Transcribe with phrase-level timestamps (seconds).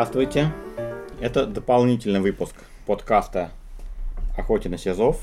[0.00, 0.50] Здравствуйте.
[1.20, 2.54] Это дополнительный выпуск
[2.86, 3.50] подкаста
[4.34, 5.22] «Охоте на СИЗОВ»,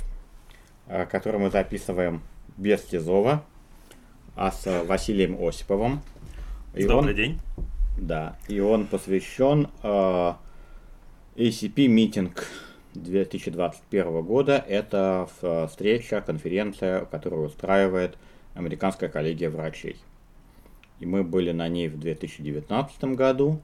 [0.86, 2.22] э, который мы записываем
[2.58, 3.44] без СИЗОВа,
[4.36, 6.04] а с Василием Осиповым.
[6.76, 7.40] И Добрый он, день.
[7.98, 10.34] Да, и он посвящен э,
[11.38, 12.46] ACP митинг
[12.94, 14.64] 2021 года.
[14.68, 15.28] Это
[15.72, 18.16] встреча, конференция, которую устраивает
[18.54, 19.98] Американская коллегия врачей.
[21.00, 23.60] И мы были на ней в 2019 году.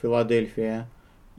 [0.00, 0.88] Филадельфия.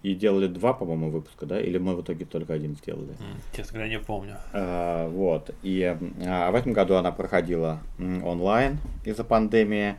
[0.03, 1.59] И делали два, по-моему, выпуска, да?
[1.59, 3.15] Или мы в итоге только один сделали?
[3.55, 4.37] Честно говоря, не помню.
[4.53, 5.53] А, вот.
[5.63, 9.95] И а, в этом году она проходила онлайн из-за пандемии.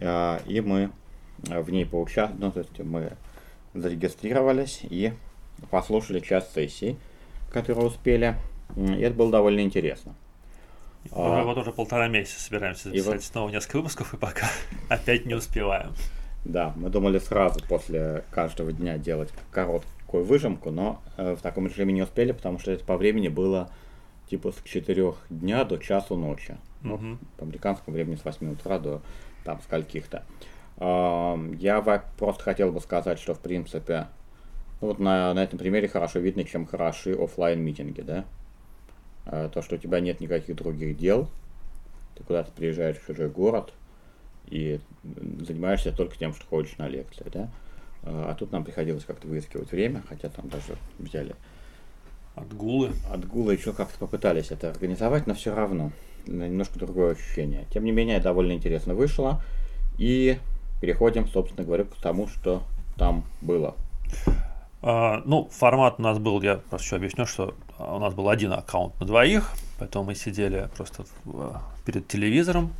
[0.00, 0.90] А, и мы
[1.38, 2.42] в ней поучаствовали.
[2.42, 3.12] Ну, то есть мы
[3.74, 5.12] зарегистрировались и
[5.70, 6.96] послушали часть сессий,
[7.52, 8.34] которые успели.
[8.76, 10.14] И это было довольно интересно.
[11.04, 13.22] Мы а, вот уже полтора месяца собираемся записать вот...
[13.22, 14.48] снова несколько выпусков, и пока
[14.88, 15.92] опять не успеваем.
[16.48, 21.92] Да, мы думали сразу после каждого дня делать короткую выжимку, но э, в таком режиме
[21.92, 23.68] не успели, потому что это по времени было
[24.30, 26.56] типа с 4 дня до часу ночи.
[26.80, 27.18] Ну, угу.
[27.36, 29.02] по американскому времени с 8 утра до
[29.44, 30.24] там скольких-то.
[30.78, 31.82] Э, я
[32.16, 34.06] просто хотел бы сказать, что в принципе,
[34.80, 38.24] ну, вот на, на этом примере хорошо видно, чем хороши офлайн митинги, да?
[39.26, 41.28] Э, то, что у тебя нет никаких других дел,
[42.16, 43.74] ты куда-то приезжаешь в чужой город,
[44.50, 44.80] и
[45.14, 47.48] занимаешься только тем, что ходишь на лекции, да.
[48.02, 51.34] А тут нам приходилось как-то выискивать время, хотя там даже взяли
[52.34, 52.92] отгулы.
[53.12, 55.92] Отгулы еще как-то попытались это организовать, но все равно
[56.26, 57.66] немножко другое ощущение.
[57.70, 59.42] Тем не менее, довольно интересно вышло.
[59.98, 60.38] И
[60.80, 62.62] переходим, собственно говоря, к тому, что
[62.96, 63.74] там было.
[64.80, 68.52] А, ну, формат у нас был, я просто еще объясню, что у нас был один
[68.52, 71.04] аккаунт на двоих, поэтому мы сидели просто
[71.84, 72.72] перед телевизором,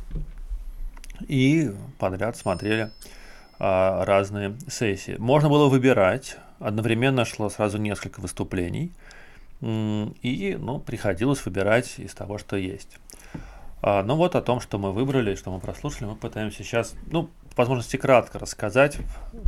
[1.27, 2.91] и подряд смотрели
[3.59, 5.15] а, разные сессии.
[5.17, 8.91] Можно было выбирать, одновременно шло сразу несколько выступлений,
[9.61, 12.97] и ну, приходилось выбирать из того, что есть.
[13.81, 17.29] А, ну вот о том, что мы выбрали, что мы прослушали, мы пытаемся сейчас, ну,
[17.55, 18.97] по возможности кратко рассказать.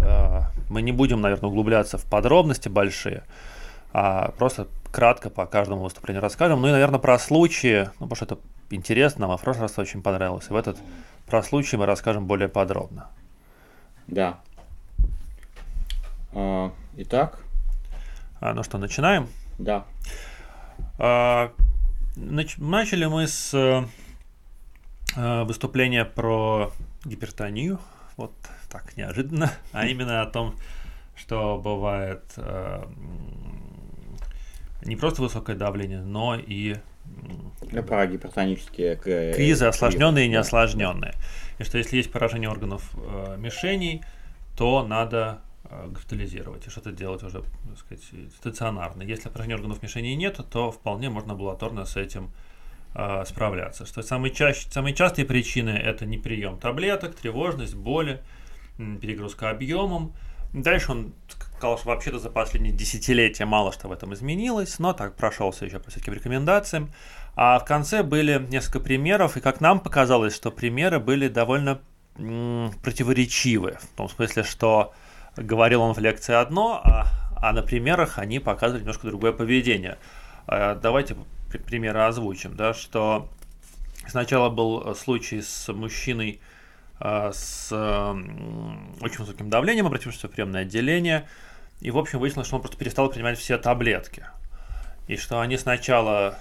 [0.02, 3.24] А, мы не будем, наверное, углубляться в подробности большие,
[3.94, 6.62] а просто кратко по каждому выступлению расскажем.
[6.62, 8.38] Ну и, наверное, про случаи, ну, потому что это
[8.72, 10.48] интересно, нам в прошлый раз очень понравилось.
[10.50, 10.78] И в этот
[11.28, 13.09] про случай мы расскажем более подробно.
[14.08, 14.40] Да.
[16.34, 17.40] А, итак.
[18.40, 19.28] А, ну что, начинаем?
[19.58, 19.86] Да.
[20.98, 21.54] А,
[22.16, 23.54] нач- начали мы с
[25.16, 26.72] а, выступления про
[27.06, 27.80] гипертонию.
[28.18, 28.34] Вот
[28.70, 29.52] так неожиданно.
[29.72, 30.56] А именно о том,
[31.16, 32.92] что бывает а,
[34.84, 36.78] не просто высокое давление, но и
[37.88, 41.14] про гипертонические кризы, осложненные и неосложненные.
[41.59, 44.02] И что если есть поражение органов э, мишеней,
[44.58, 48.04] то надо э, госпитализировать и что-то делать уже, так сказать,
[48.38, 49.04] стационарно.
[49.04, 52.32] Если поражения органов мишеней нет, то вполне можно амбулаторно с этим
[52.96, 53.86] э, справляться.
[53.86, 58.22] Что самые, чаще, самые частые причины это неприем таблеток, тревожность, боли,
[58.78, 60.14] перегрузка объемом.
[60.53, 61.14] Дальше он
[61.61, 65.77] сказал, что вообще-то за последние десятилетия мало что в этом изменилось, но так прошелся еще
[65.79, 66.91] по всяким рекомендациям.
[67.35, 71.79] А в конце были несколько примеров, и как нам показалось, что примеры были довольно
[72.17, 73.77] м- противоречивы.
[73.79, 74.95] В том смысле, что
[75.38, 77.05] говорил он в лекции одно, а,
[77.38, 79.99] а на примерах они показывали немножко другое поведение.
[80.47, 81.16] А, давайте
[81.67, 83.29] примеры озвучим, да, что
[84.07, 86.41] сначала был случай с мужчиной
[86.99, 91.28] а, с очень высоким давлением, обратившись в приемное отделение,
[91.81, 94.25] и, в общем, выяснилось, что он просто перестал принимать все таблетки.
[95.08, 96.38] И что они сначала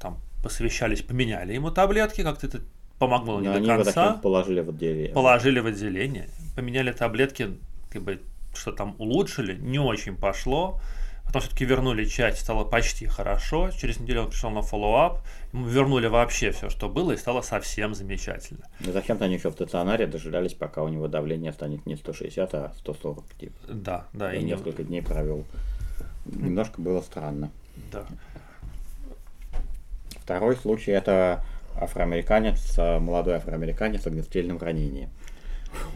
[0.00, 2.60] там посовещались, поменяли ему таблетки, как-то это
[2.98, 4.10] помогло не до конца.
[4.10, 5.12] Его положили в отделение.
[5.12, 6.28] Положили в отделение.
[6.54, 7.58] Поменяли таблетки,
[7.90, 8.22] как бы
[8.54, 10.80] что там улучшили, не очень пошло.
[11.26, 13.70] Потом все-таки вернули часть, стало почти хорошо.
[13.70, 15.20] Через неделю он пришел на follow-up.
[15.52, 18.68] Ему вернули вообще все, что было, и стало совсем замечательно.
[18.80, 22.72] Ну, зачем-то они еще в стационаре дожидались, пока у него давление станет не 160, а
[22.78, 23.24] 140.
[23.34, 23.54] Типа.
[23.68, 24.32] Да, да.
[24.34, 24.88] И, и несколько не...
[24.88, 25.44] дней провел.
[26.26, 27.50] Немножко было странно.
[27.92, 28.06] Да.
[30.22, 31.44] Второй случай это
[31.76, 35.10] афроамериканец, молодой афроамериканец с огнестрельным ранением,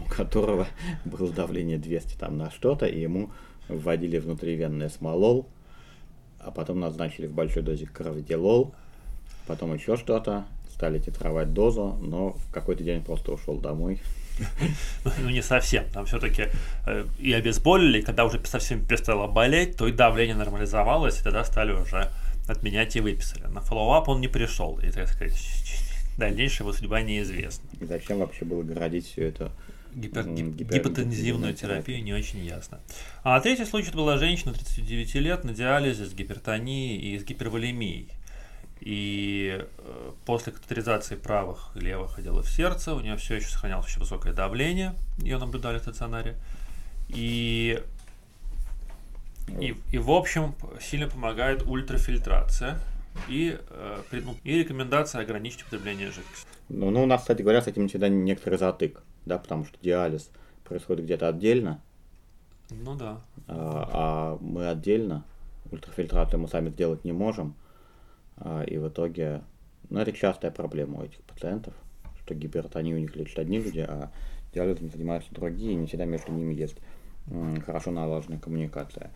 [0.04, 0.66] у которого
[1.04, 3.30] было давление 200 там на что-то, и ему
[3.68, 5.46] вводили внутривенно эсмолол,
[6.40, 8.74] а потом назначили в большой дозе карведилол,
[9.46, 14.00] потом еще что-то, стали титровать дозу, но в какой-то день просто ушел домой.
[15.20, 15.84] Ну, не совсем.
[15.92, 16.44] Там все-таки
[16.86, 21.44] э, и обезболили, и когда уже совсем перестало болеть, то и давление нормализовалось, и тогда
[21.44, 22.08] стали уже
[22.46, 23.46] отменять и выписали.
[23.48, 25.34] На follow-up он не пришел, и, так сказать,
[26.16, 27.68] дальнейшая его судьба неизвестна.
[27.80, 29.50] И зачем вообще было городить все это
[29.94, 32.80] гипер, гип- гипер- гипотензивную терапию не очень ясно.
[33.22, 38.08] А третий случай это была женщина 39 лет на диализе с гипертонией и с гиперволемией.
[38.80, 44.00] И э, после катетеризации правых и левых отделов сердца у нее все еще сохранялось очень
[44.00, 46.36] высокое давление, ее наблюдали в стационаре.
[47.08, 47.82] И,
[49.60, 52.78] и, и в общем сильно помогает ультрафильтрация
[53.28, 56.46] и, э, ну, и рекомендация ограничить употребление жидкости.
[56.68, 60.30] Ну, ну, у нас, кстати говоря, с этим всегда некоторый затык, да, потому что диализ
[60.64, 61.80] происходит где-то отдельно,
[62.70, 63.20] Ну да.
[63.46, 65.24] а, а мы отдельно,
[65.70, 67.54] ультрафильтрацию мы сами сделать не можем,
[68.36, 69.42] а, и в итоге,
[69.90, 71.74] ну, это частая проблема у этих пациентов,
[72.24, 74.10] что гипертонию у них лечат одни люди, а
[74.52, 76.76] диализом занимаются другие, и не всегда между ними есть
[77.66, 79.10] хорошо налаженная коммуникация.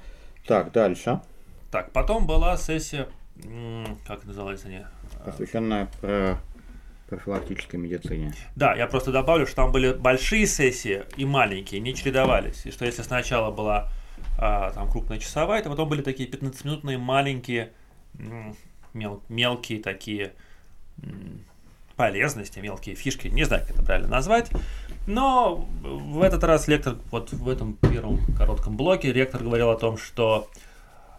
[0.46, 1.20] Так, дальше.
[1.70, 3.08] Так, потом была сессия,
[4.06, 4.84] как называется они?
[5.24, 6.38] Посвященная про
[7.12, 8.32] профилактической медицине.
[8.56, 12.64] Да, я просто добавлю, что там были большие сессии и маленькие, не чередовались.
[12.64, 13.90] И что если сначала была
[14.38, 17.72] а, там крупная часовая, то потом были такие 15-минутные маленькие,
[18.94, 20.32] мел- мелкие такие
[21.96, 24.50] полезности, мелкие фишки, не знаю, как это правильно назвать.
[25.06, 29.98] Но в этот раз лектор, вот в этом первом коротком блоке, ректор говорил о том,
[29.98, 30.48] что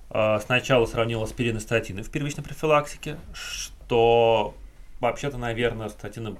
[0.09, 4.55] э, сначала сравнил аспирин и статины в первичной профилактике, что
[5.03, 6.37] вообще-то, наверное, статины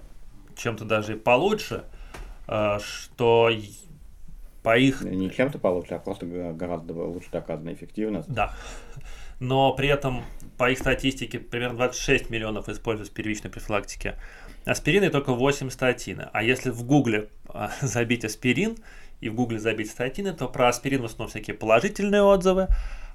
[0.56, 1.84] чем-то даже и получше,
[2.48, 3.50] э, что
[4.64, 8.30] по их Не чем-то получше, а просто гораздо лучше доказана эффективность.
[8.30, 8.54] да.
[9.40, 10.24] Но при этом,
[10.58, 14.16] по их статистике, примерно 26 миллионов используют в первичной профилактике
[14.64, 16.30] аспирина и только 8 статины.
[16.32, 18.78] А если в гугле а, забить аспирин
[19.20, 22.68] и в гугле забить статины, то про аспирин в основном всякие положительные отзывы,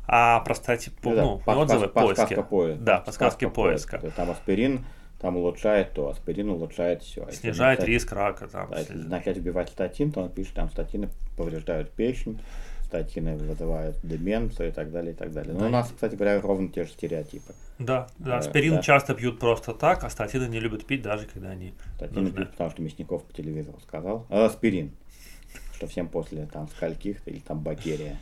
[0.07, 0.91] а про стати...
[1.03, 2.17] Ну да, ну, отзывы, пас- поиски.
[2.21, 2.83] подсказка поиска.
[2.83, 3.99] Да, подсказки Подсказка поиска.
[3.99, 4.85] То есть Там аспирин,
[5.21, 7.29] там улучшает то, аспирин улучшает все.
[7.33, 8.47] Снижает риск рака.
[8.49, 12.41] Там, Да, если если- начать убивать статин, то он пишет, там статины повреждают печень,
[12.85, 15.53] статины вызывают деменцию и так далее, и так далее.
[15.55, 15.67] Но Да.
[15.67, 17.53] у нас, кстати говоря, ровно те же стереотипы.
[17.79, 18.83] Да, да, Э, аспирин да.
[18.83, 22.37] часто пьют просто так, а статины не любят пить, даже когда они Статины нужны.
[22.37, 24.27] пишут, потому что Мясников по телевизору сказал.
[24.31, 24.93] А аспирин,
[25.75, 28.17] что всем после там скольких-то или там бактерия.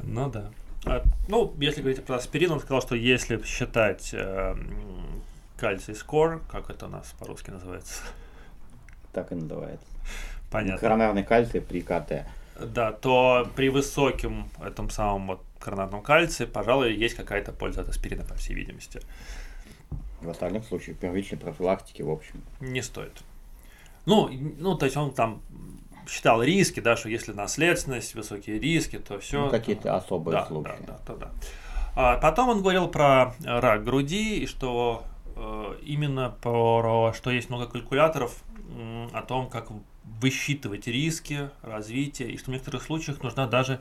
[0.00, 0.50] Ну да.
[0.84, 4.54] А, ну, если говорить про аспирин, он сказал, что если считать э,
[5.62, 8.02] кальций скор, как это у нас по-русски называется,
[9.12, 9.86] Так и называется.
[10.50, 12.26] понятно, Коронарный кальций при КТ.
[12.58, 18.24] да, то при высоком этом самом вот коронарном кальции, пожалуй, есть какая-то польза от аспирина,
[18.24, 19.00] по всей видимости.
[20.20, 23.22] В остальных случаях первичной профилактики, в общем, Не стоит.
[24.04, 25.42] Ну, ну, то есть он там
[26.08, 29.44] считал риски, да, что если наследственность, высокие риски, то все.
[29.44, 30.74] ну, какие-то особые да, случаи.
[30.80, 31.30] Да, да, то да.
[31.94, 35.04] А потом он говорил про рак груди и что
[35.82, 38.42] именно про что есть много калькуляторов
[39.12, 39.68] о том, как
[40.20, 43.80] высчитывать риски развития, и что в некоторых случаях нужна даже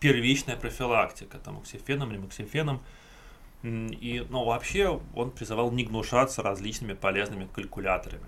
[0.00, 2.82] первичная профилактика, там, оксифеном или моксифеном.
[3.62, 8.26] М, И, ну, вообще он призывал не гнушаться различными полезными калькуляторами.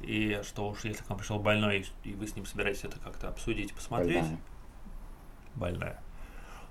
[0.00, 3.28] И что уж если к вам пришел больной, и вы с ним собираетесь это как-то
[3.28, 4.38] обсудить, посмотреть, Больная.
[5.54, 6.02] больная.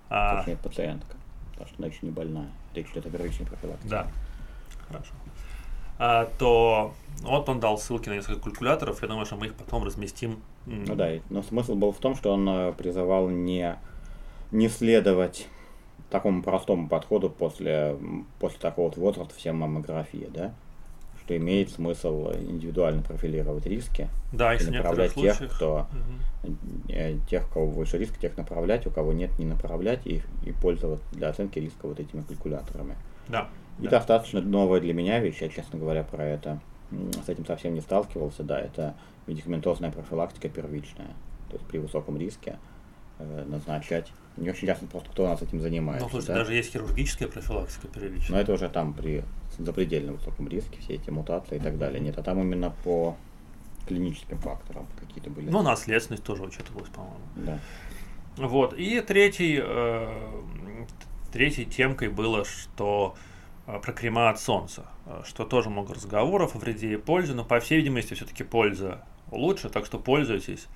[0.10, 1.16] А, Точнее, пациентка.
[1.52, 2.50] Потому что она еще не больная.
[2.74, 3.88] Речь идет о первичной профилактике.
[3.90, 4.12] Да.
[4.88, 5.14] Хорошо.
[6.04, 9.04] А, то вот он дал ссылки на несколько калькуляторов.
[9.04, 10.40] Я думаю, что мы их потом разместим.
[10.66, 13.76] Ну да, но смысл был в том, что он э, призывал не,
[14.52, 15.48] не следовать
[16.10, 17.96] такому простому подходу после,
[18.40, 20.56] после такого вот возраста всем маммографии, да?
[21.24, 25.56] Что имеет смысл индивидуально профилировать риски Да, и направлять тех, случаях.
[25.56, 25.86] кто
[26.90, 30.52] э, тех, у кого выше риск, тех направлять, у кого нет, не направлять и, и
[30.52, 32.96] пользоваться для оценки риска вот этими калькуляторами.
[33.28, 33.48] Да.
[33.82, 33.98] И да.
[33.98, 36.60] достаточно новая для меня вещь, я, честно говоря, про это
[37.26, 38.96] с этим совсем не сталкивался, да, это
[39.28, 41.16] медикаментозная профилактика первичная.
[41.50, 42.60] То есть при высоком риске
[43.20, 44.12] э, назначать.
[44.38, 46.06] Не очень ясно просто, кто у нас этим занимается.
[46.06, 46.36] Ну, слушай, да.
[46.36, 48.42] даже есть хирургическая профилактика Но первичная.
[48.42, 49.24] это уже там при
[49.58, 52.00] запредельно высоком риске, все эти мутации и так далее.
[52.00, 53.16] Нет, а там именно по
[53.88, 55.50] клиническим факторам какие-то были.
[55.50, 57.20] Ну, наследственность тоже учитывалась, по-моему.
[57.36, 57.60] да.
[58.38, 58.74] Вот.
[58.74, 60.08] И третий, э,
[61.34, 63.31] третьей темкой было, что э,
[63.66, 67.60] про крема от солнца, э, что тоже много разговоров о вреде и пользе, но по
[67.60, 70.68] всей видимости все-таки польза лучше, так что пользуйтесь.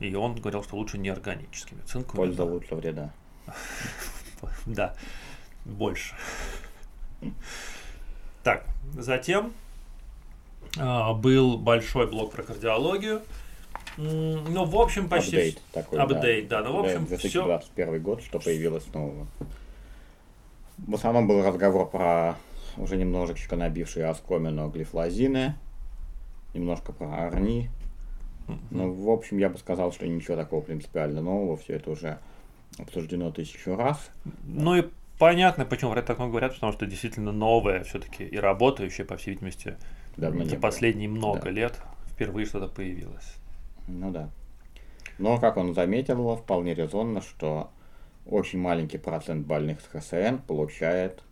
[0.00, 1.80] И он говорил, что лучше неорганическими.
[1.82, 2.28] Цинковыми.
[2.28, 3.12] Польза лучше вреда.
[4.66, 4.96] Да,
[5.64, 6.16] больше.
[8.42, 9.52] Так, затем
[10.76, 13.22] а, был большой блок про кардиологию.
[13.96, 15.36] Ну, в общем, почти...
[15.36, 16.62] Апдейт такой, Апдейт, да.
[16.62, 17.44] Ну, в общем, все...
[17.44, 19.26] 2021 год, что появилось нового.
[20.86, 22.36] В основном был разговор про
[22.76, 25.54] уже немножечко набившие оскомину глифлозины,
[26.54, 27.70] немножко про арни,
[28.70, 32.18] Ну, в общем, я бы сказал, что ничего такого принципиально нового, все это уже
[32.78, 34.10] обсуждено тысячу раз.
[34.44, 38.36] Ну и понятно, почему про это так много говорят, потому что действительно новое все-таки и
[38.36, 39.76] работающее, по всей видимости,
[40.16, 40.60] Давно за было.
[40.60, 41.50] последние много Да.
[41.50, 43.36] лет впервые что-то появилось.
[43.86, 44.28] Ну да.
[45.18, 47.70] Но, как он заметил, вполне резонно, что
[48.26, 51.22] очень маленький процент больных с ХСН получает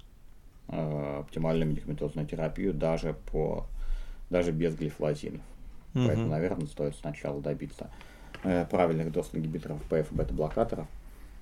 [0.69, 3.67] э, оптимальную медикаментозную терапию даже по
[4.29, 5.43] даже без глифлозинов.
[5.93, 6.31] Поэтому, Мгм.
[6.31, 7.91] наверное, стоит сначала добиться
[8.45, 10.87] э, правильных доз ингибиторов ПФ и бета-блокаторов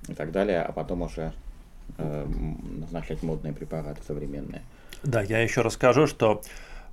[0.09, 1.33] и так далее, а потом уже
[1.99, 4.63] э, назначать модные препараты современные.
[5.03, 6.41] Да, я еще расскажу, что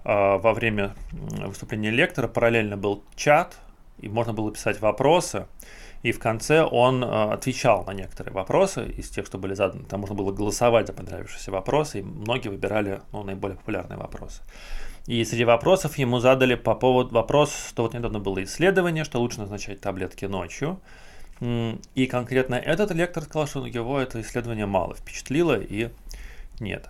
[0.03, 3.57] э, во время выступления лектора параллельно был чат,
[3.99, 5.47] и можно было писать вопросы,
[6.05, 9.85] и в конце он э, отвечал на некоторые вопросы из тех, что были заданы.
[9.85, 14.43] Там можно было голосовать за понравившиеся вопросы, и многие выбирали ну, наиболее популярные вопросы.
[15.07, 19.39] И среди вопросов ему задали по поводу вопрос, что вот недавно было исследование, что лучше
[19.39, 20.79] назначать таблетки ночью.
[21.41, 25.89] И конкретно этот лектор сказал, что его это исследование мало впечатлило и
[26.59, 26.87] нет.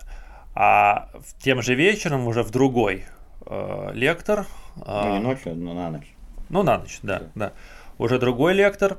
[0.54, 1.08] А
[1.42, 3.06] тем же вечером уже в другой
[3.46, 4.44] э, лектор,
[4.76, 6.14] Ну, не э, ночью, но на ночь.
[6.50, 7.26] ну на ночь, да, Да.
[7.34, 7.52] да,
[7.98, 8.98] уже другой лектор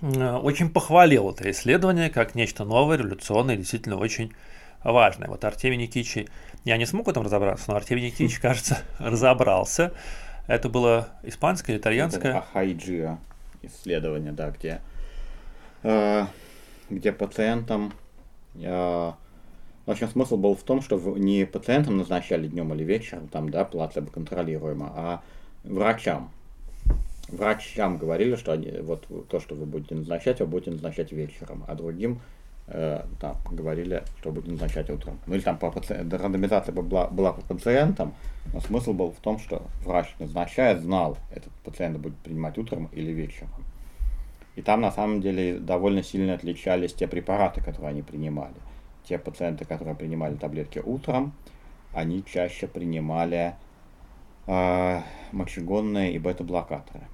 [0.00, 4.32] э, очень похвалил это исследование как нечто новое, революционное, действительно очень
[4.82, 5.28] важное.
[5.28, 6.26] Вот Артемий Никитич,
[6.64, 9.92] я не смог в этом разобраться, но Артемий Никитич, кажется, разобрался.
[10.46, 12.38] Это было испанское или итальянское?
[12.38, 13.18] Ахайджиа
[13.62, 14.80] исследование, да, где,
[15.82, 16.24] э,
[16.88, 17.92] где пациентам...
[18.54, 19.12] э,
[19.86, 23.64] в общем, смысл был в том, что не пациентам назначали днем или вечером, там, да,
[23.64, 25.22] плацебо контролируемо, а
[25.64, 26.30] врачам.
[27.28, 31.74] Врачам говорили, что они, вот то, что вы будете назначать, вы будете назначать вечером, а
[31.74, 32.20] другим
[32.68, 35.18] э, там, говорили, что будете назначать утром.
[35.26, 38.14] Ну или там по паци- да, рандомизация была, была по пациентам,
[38.54, 43.10] но смысл был в том, что врач назначает, знал, этот пациент будет принимать утром или
[43.10, 43.50] вечером.
[44.56, 48.54] И там на самом деле довольно сильно отличались те препараты, которые они принимали.
[49.04, 51.32] Те пациенты, которые принимали таблетки утром,
[51.92, 53.54] они чаще принимали
[54.46, 55.00] э,
[55.32, 57.04] мочегонные и бета-блокаторы.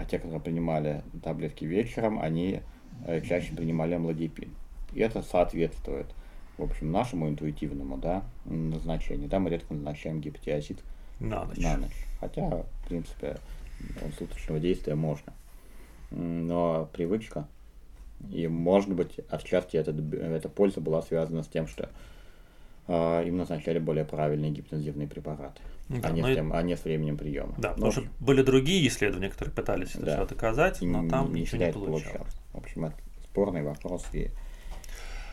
[0.00, 2.62] А те, которые принимали таблетки вечером, они
[3.04, 4.50] э, чаще принимали амлодипин.
[4.94, 6.06] И это соответствует,
[6.56, 9.28] в общем, нашему интуитивному да, назначению.
[9.28, 10.78] Да, мы редко назначаем гепатиозид
[11.20, 11.58] На ночь.
[11.58, 12.06] на ночь.
[12.18, 13.36] Хотя, в принципе,
[14.18, 15.34] суточного действия можно.
[16.10, 17.46] Но привычка.
[18.30, 21.90] И, может быть, отчасти эта, эта польза была связана с тем, что
[22.88, 26.76] э, им назначали более правильные гипнозивные препараты, Да, а, не ну с тем- а не
[26.76, 27.52] с временем приема.
[27.58, 30.16] Да, Ну, потому что были другие исследования, которые пытались это Да.
[30.16, 32.32] все доказать, и но там не ничего не это получалось.
[32.52, 34.30] В общем, это спорный вопрос, и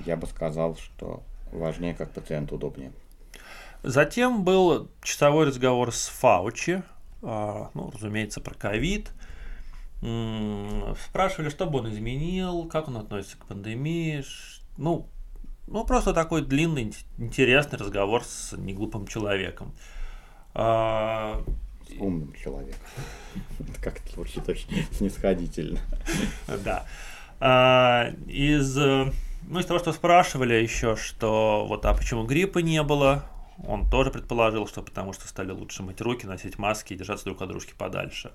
[0.05, 2.91] я бы сказал, что важнее, как пациенту удобнее.
[3.83, 6.81] Затем был часовой разговор с Фаучи,
[7.21, 9.11] а, ну, разумеется, про ковид.
[11.07, 14.23] Спрашивали, что бы он изменил, как он относится к пандемии.
[14.77, 15.07] Ну,
[15.67, 19.73] ну просто такой длинный, ин- интересный разговор с неглупым человеком.
[20.59, 21.39] А,
[21.87, 22.81] С умным человеком.
[23.79, 25.79] Как это звучит очень снисходительно.
[26.65, 26.83] Да.
[27.39, 29.11] А, из, э,
[29.47, 33.25] ну, из того, что спрашивали еще, что вот а почему гриппа не было,
[33.67, 37.39] он тоже предположил, что потому что стали лучше мыть руки, носить маски и держаться друг
[37.43, 38.31] от дружки подальше.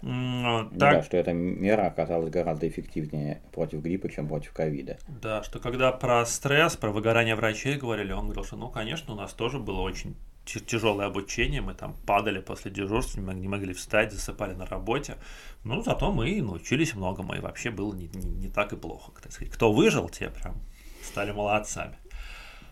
[0.00, 4.98] Так, да, что эта мера оказалась гораздо эффективнее против гриппа, чем против ковида.
[5.08, 9.16] Да, что когда про стресс, про выгорание врачей говорили, он говорил, что ну, конечно, у
[9.16, 10.14] нас тоже было очень
[10.44, 15.16] тяжелое обучение, мы там падали после дежурств, не мог- не могли встать, засыпали на работе.
[15.64, 19.32] Ну, зато мы научились многому, и вообще было не, не- не так и плохо, так
[19.32, 19.52] сказать.
[19.52, 20.54] Кто выжил, те прям
[21.02, 21.96] стали молодцами.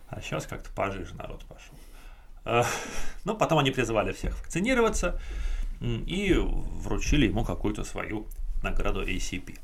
[0.07, 1.75] А сейчас как-то пожиже народ пошел.
[2.45, 2.65] А,
[3.25, 5.19] Ну, потом они призывали всех вакцинироваться
[5.81, 8.27] и вручили ему какую-то свою
[8.61, 9.57] награду ACP.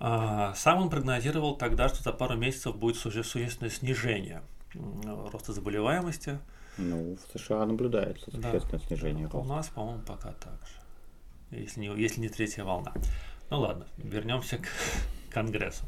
[0.00, 4.42] А, Сам он прогнозировал тогда, что за пару месяцев будет суще- существенное снижение
[5.32, 6.38] роста заболеваемости.
[6.76, 8.52] Ну, в США наблюдается Да.
[8.52, 9.48] существенное снижение У роста.
[9.52, 11.56] нас, по-моему, пока так же.
[11.58, 12.92] Если не, если не третья волна.
[13.50, 14.68] Ну ладно, вернемся к
[15.30, 15.84] Конгрессу.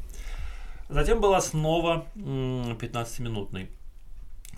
[0.89, 3.69] Затем была снова м, 15-минутный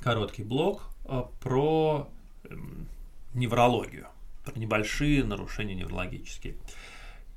[0.01, 2.09] короткий блок а, про
[2.49, 2.87] м,
[3.33, 4.07] неврологию,
[4.45, 6.55] про небольшие нарушения неврологические.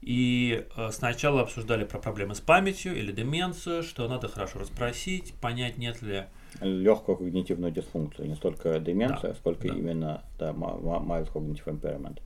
[0.02, 5.78] И э, сначала обсуждали про проблемы с памятью или деменцию, что надо хорошо расспросить, понять,
[5.78, 6.26] нет ли
[6.61, 9.75] Легкую когнитивную дисфункцию, не столько деменция, Да, сколько да.
[9.75, 12.21] именно да, mild cognitive impairment,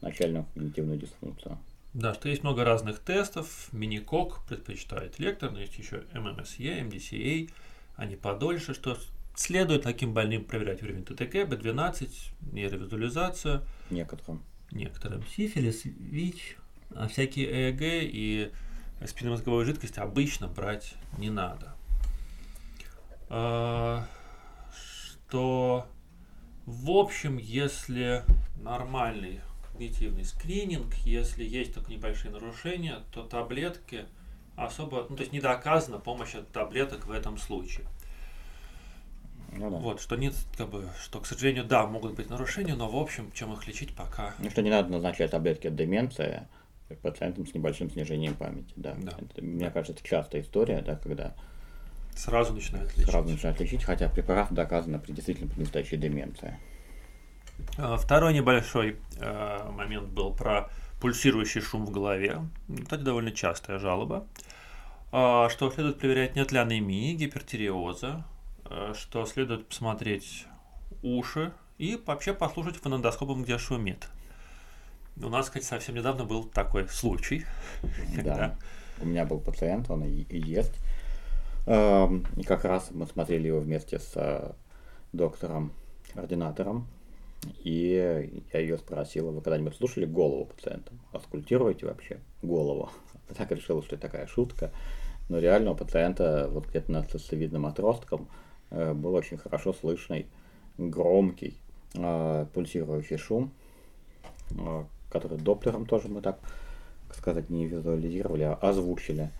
[0.00, 1.58] начальную когнитивную дисфункцию.
[1.94, 3.68] Да, что есть много разных тестов.
[3.72, 7.50] Миникок предпочитает лектор, но есть еще MMSE, MDCA.
[7.96, 8.96] Они подольше, что
[9.36, 12.08] следует таким больным проверять уровень ТТК, B12,
[12.52, 13.62] нейровизуализацию.
[13.90, 14.42] Некоторым.
[14.70, 16.56] некоторым сифилис, ВИЧ,
[16.94, 18.50] а всякие ЭЭГ и
[19.06, 21.74] спинномозговую жидкость обычно брать не надо.
[25.28, 25.86] Что,
[26.66, 28.24] в общем, если
[28.56, 34.04] нормальный когнитивный скрининг, если есть только небольшие нарушения, то таблетки
[34.56, 37.86] особо, ну то есть не доказана помощь от таблеток в этом случае.
[39.52, 39.76] Ну, да.
[39.76, 43.32] Вот, что нет, как бы, что, к сожалению, да, могут быть нарушения, но в общем,
[43.32, 44.34] чем их лечить пока.
[44.38, 46.46] Ну, что не надо назначать таблетки от деменции
[47.02, 48.94] пациентам с небольшим снижением памяти, да.
[48.98, 49.12] да.
[49.18, 51.34] Это, мне кажется, это частая история, да, когда
[52.14, 53.10] сразу начинают лечить.
[53.10, 56.58] Сразу начинают лечить, хотя препарат доказано при действительно при настоящей деменции.
[57.78, 60.68] А, второй небольшой э, момент был про
[61.00, 62.40] пульсирующий шум в голове.
[62.68, 64.26] Это довольно частая жалоба.
[65.12, 68.24] Э, что следует проверять, нет ли анемии, гипертиреоза,
[68.66, 70.46] э, что следует посмотреть
[71.02, 74.08] уши и вообще послушать фонендоскопом, где шумит.
[75.16, 77.44] У нас, кстати, совсем недавно был такой случай.
[78.22, 78.56] Да,
[79.00, 80.72] у меня был пациент, он и есть.
[81.66, 84.52] Эм, и как раз мы смотрели его вместе с э,
[85.12, 86.86] доктором-ординатором
[87.64, 90.92] и я ее спросила, вы когда-нибудь слушали голову пациента?
[91.12, 92.90] Аскультируете вообще голову?
[93.36, 94.70] Так решила, что это такая шутка.
[95.28, 98.28] Но реально у пациента вот где-то над сосцевидным отростком
[98.70, 100.26] э, был очень хорошо слышный,
[100.76, 101.56] громкий,
[101.94, 103.52] э, пульсирующий шум,
[105.10, 106.38] который доплером тоже мы так,
[107.16, 109.30] сказать, не визуализировали, а озвучили.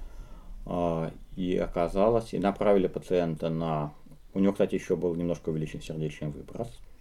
[0.66, 3.92] Э, и оказалось, и направили пациента на...
[4.34, 6.68] У него, кстати, еще был немножко увеличен сердечный выброс–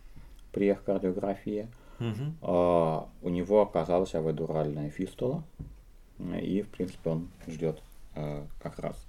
[0.52, 1.68] при эхокардиографии.
[2.00, 2.34] Угу.
[2.42, 5.44] А, у него оказалась авидуральная фистула,
[6.20, 7.82] и, в принципе, он ждет
[8.16, 9.06] а, как раз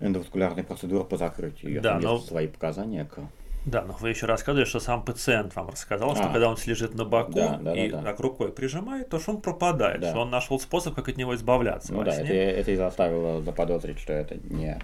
[0.00, 1.72] эндоваскулярной процедуры по закрытию.
[1.72, 2.18] Я да, но...
[2.18, 3.18] свои показания к
[3.64, 6.94] да, но вы еще рассказывали, что сам пациент вам рассказал, а, что когда он лежит
[6.94, 8.10] на боку да, да, и да, да.
[8.10, 10.10] так рукой прижимает, то шум пропадает, да.
[10.10, 11.94] что он нашел способ, как от него избавляться.
[11.94, 14.78] Ну да, это, это и заставило заподозрить, что это не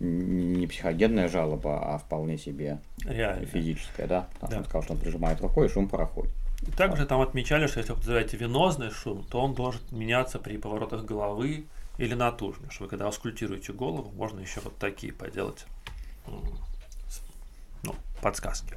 [0.00, 3.46] не психогенная жалоба, а вполне себе Реально.
[3.46, 4.28] физическая, да?
[4.34, 4.48] Потому да.
[4.48, 6.32] что он сказал, что он прижимает рукой, и шум проходит.
[6.62, 10.56] И также там отмечали, что если вы называете венозный шум, то он должен меняться при
[10.56, 15.66] поворотах головы или натужно, что вы когда аскультируете голову, можно еще вот такие поделать
[18.20, 18.76] подсказки.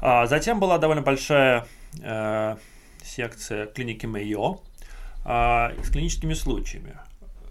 [0.00, 1.66] А затем была довольно большая
[2.02, 2.56] э,
[3.02, 4.60] секция клиники Мэйо
[5.24, 6.96] э, с клиническими случаями.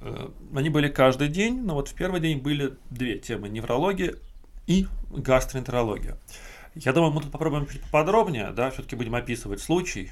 [0.02, 4.16] Э, они были каждый день, но вот в первый день были две темы– неврология
[4.68, 6.18] и гастроэнтерология.
[6.76, 10.12] Я думаю, мы тут попробуем чуть подробнее, да, все-таки будем описывать случай.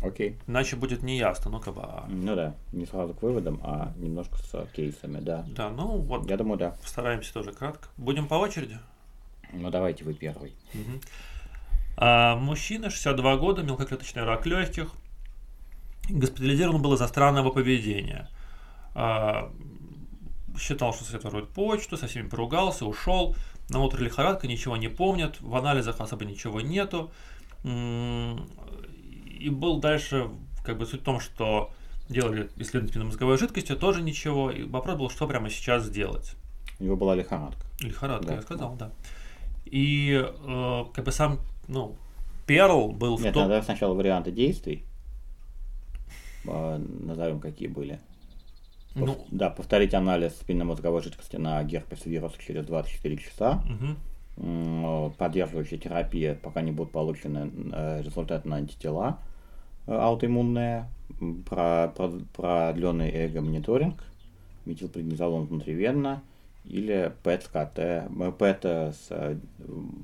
[0.00, 0.38] Окей.
[0.46, 1.82] Иначе будет неясно, ну как бы.
[2.08, 5.44] Ну да, не сразу к выводам, а немножко с кейсами, да.
[5.48, 6.30] Да, ну вот.
[6.30, 6.70] Я думаю, да.
[6.82, 7.88] Постараемся тоже кратко.
[7.96, 8.78] Будем по очереди.
[9.52, 10.54] Ну давайте вы первый.
[10.74, 11.00] Угу.
[11.96, 14.92] А, мужчина, 62 года, мелкоклеточный рак легких.
[16.08, 18.28] Госпитализирован был из-за странного поведения.
[18.94, 19.52] А,
[20.58, 23.36] считал, что сосед ворует почту, со всеми поругался, ушел.
[23.68, 27.10] На утро лихорадка, ничего не помнит, в анализах особо ничего нету.
[27.64, 30.30] И был дальше,
[30.64, 31.70] как бы суть в том, что
[32.08, 34.50] делали исследование мозговой жидкостью, тоже ничего.
[34.50, 36.34] И вопрос был, что прямо сейчас сделать.
[36.80, 37.66] У него была лихорадка.
[37.80, 38.34] Лихорадка, да.
[38.34, 38.90] я сказал, да.
[39.70, 41.96] И э, как бы сам, ну,
[42.46, 43.48] Перл был Нет, в том...
[43.48, 44.84] надо сначала варианты действий.
[46.46, 48.00] Э, назовем, какие были.
[48.94, 53.62] Ну, да, повторить анализ спинномозговой жидкости на герпес вирус через 24 часа.
[54.36, 55.14] Угу.
[55.18, 59.18] Поддерживающая терапия, пока не будут получены э, результаты на антитела
[59.86, 60.88] э, аутоиммунные,
[61.48, 64.04] про, про, продленный эго-мониторинг,
[64.64, 66.22] метилпреднизолон внутривенно
[66.64, 69.38] или ПЭТ-КТ, ПЭТ с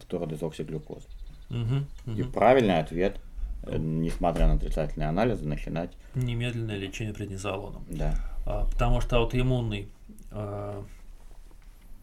[0.03, 1.11] фтородезоксиглюкозой.
[1.51, 2.19] Угу, угу.
[2.19, 3.21] И правильный ответ–
[3.67, 5.93] Э, несмотря на отрицательные анализы, начинать...
[6.15, 7.85] Немедленное лечение преднизолоном.
[7.89, 8.15] Да.
[8.47, 9.89] А, потому что аутоиммунный
[10.31, 10.85] а,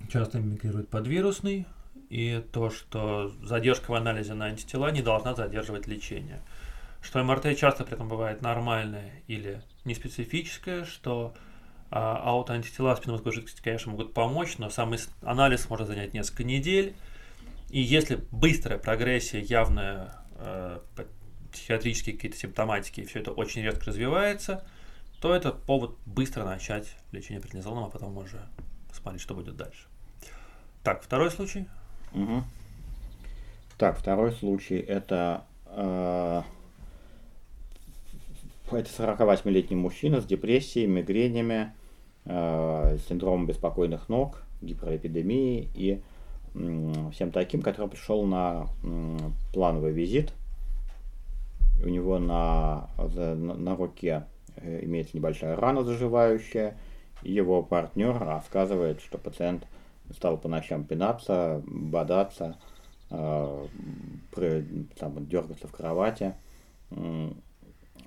[0.09, 1.65] часто мигрирует под вирусный,
[2.09, 6.41] и то, что задержка в анализе на антитела не должна задерживать лечение.
[7.01, 11.33] Что МРТ часто при этом бывает нормальное или неспецифическое, что
[11.91, 16.95] а, аутоантитела спинномозговой жидкости, конечно, могут помочь, но сам анализ может занять несколько недель.
[17.69, 20.79] И если быстрая прогрессия, явная э,
[21.51, 24.65] психиатрические какие-то симптоматики, и все это очень резко развивается,
[25.19, 28.41] то это повод быстро начать лечение преднизолоном, а потом уже
[28.89, 29.87] посмотреть, что будет дальше.
[30.83, 31.67] Так, второй случай.
[32.13, 32.43] Угу.
[33.77, 36.41] Так, второй случай это, э,
[38.71, 41.73] это 48-летний мужчина с депрессией, мигренями,
[42.25, 46.01] синдромом беспокойных ног, гиперэпидемией и
[46.53, 49.17] э, всем таким, который пришел на э,
[49.53, 50.33] плановый визит.
[51.83, 56.77] У него на, на, на руке э, имеется небольшая рана заживающая,
[57.23, 59.65] его партнер рассказывает, что пациент
[60.15, 62.57] стал по ночам пинаться, бодаться,
[63.09, 63.67] э,
[64.99, 66.33] там, дергаться в кровати,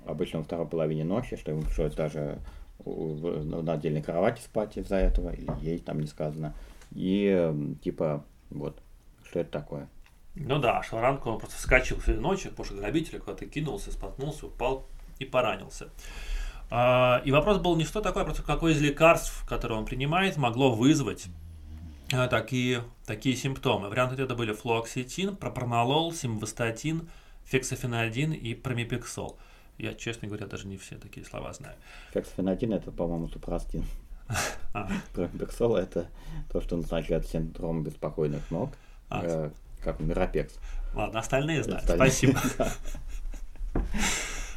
[0.05, 2.39] обычно во второй половине ночи, что ему пришлось даже
[2.85, 6.53] на отдельной кровати спать из-за этого, или ей там не сказано.
[6.91, 8.81] И типа, вот,
[9.27, 9.89] что это такое.
[10.35, 14.85] Ну да, Шалранко он просто вскочил среди ночи, потому что грабитель куда-то кинулся, споткнулся, упал
[15.17, 15.89] и поранился.
[16.69, 20.35] А, и вопрос был не что такое, а просто какое из лекарств, которые он принимает,
[20.35, 21.27] могло вызвать
[22.11, 23.89] а, такие, такие симптомы.
[23.89, 27.07] Варианты ответа были флуоксетин, пропронолол, симвастатин,
[27.45, 29.37] фексофенадин и промипексол.
[29.77, 31.75] Я, честно говоря, даже не все такие слова знаю.
[32.13, 33.83] Фексофенадин это, по-моему, супрастин.
[34.73, 34.89] А.
[35.13, 36.09] Промипексол это
[36.51, 38.71] то, что назначает синдром беспокойных ног.
[39.09, 39.21] А.
[39.23, 39.49] Э,
[39.81, 40.59] как Мирапекс.
[40.93, 41.85] Ладно, остальные знают.
[41.85, 42.39] Спасибо.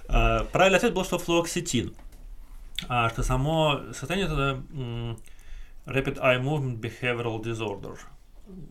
[0.09, 1.95] А, правильный ответ был, что флуоксетин.
[2.89, 4.63] А что само состояние это
[5.87, 7.99] Rapid Eye Movement Behavioral Disorder.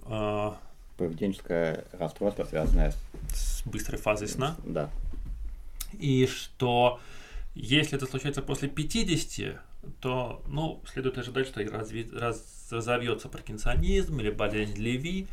[0.05, 0.57] А,
[0.97, 2.93] Поведенческое расстройство, связанное
[3.33, 4.55] с быстрой фазой сна.
[4.65, 4.89] Да.
[5.93, 7.00] И что
[7.56, 9.60] если это случается после 50,
[10.00, 15.28] то, ну, следует ожидать, что разви, раз, разовьется паркинсонизм или болезнь Леви,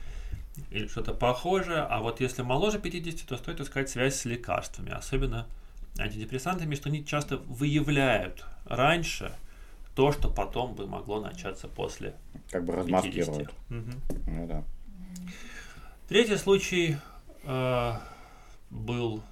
[0.70, 1.80] или что-то похожее.
[1.80, 5.46] А вот если моложе 50, то стоит искать связь с лекарствами, особенно
[5.98, 9.32] антидепрессантами, что они часто выявляют раньше
[9.94, 12.14] то, что потом бы могло начаться после
[12.50, 13.50] Как бы размаскируют.
[13.70, 14.20] Угу.
[14.26, 14.64] Ну, да.
[16.08, 16.96] Третий случай
[17.44, 17.92] э,
[18.70, 19.22] был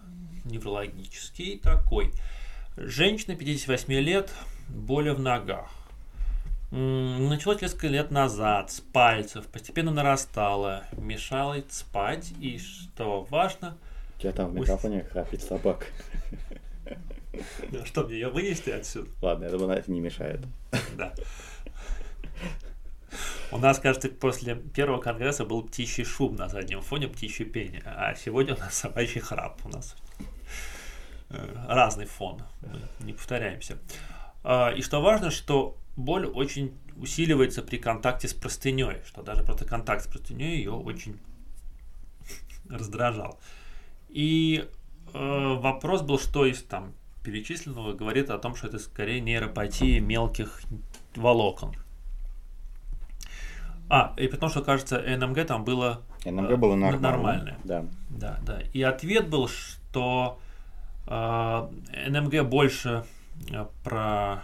[0.45, 2.13] неврологический такой.
[2.77, 4.33] Женщина 58 лет,
[4.69, 5.71] боли в ногах.
[6.71, 13.77] Началось несколько лет назад, с пальцев, постепенно нарастало, мешало спать, и что важно...
[14.19, 15.87] Тебя там в микрофоне храпит собак.
[17.85, 19.11] Что, мне ее вынести отсюда?
[19.21, 20.41] Ладно, я думаю, это не мешает.
[20.97, 21.13] Да.
[23.51, 28.15] У нас, кажется, после первого конгресса был птичий шум на заднем фоне, птичье пение, а
[28.15, 29.61] сегодня у нас собачий храп.
[29.67, 29.95] У нас
[31.69, 33.79] разный фон, мы не повторяемся.
[34.45, 39.65] А, и что важно, что боль очень усиливается при контакте с простыней, что даже просто
[39.65, 41.19] контакт с простыней ее очень
[42.69, 43.39] раздражал.
[44.09, 44.69] И
[45.15, 46.93] э, вопрос был, что из там
[47.25, 50.61] перечисленного говорит о том, что это скорее нейропатия мелких
[51.15, 51.75] волокон.
[53.89, 57.59] А, и потому что, кажется, НМГ там было, НМГ было нормально, нормальное.
[57.65, 57.85] Да.
[58.09, 58.61] Да, да.
[58.73, 60.52] И ответ был, что э,
[61.07, 63.05] НМГ больше
[63.51, 64.43] э, про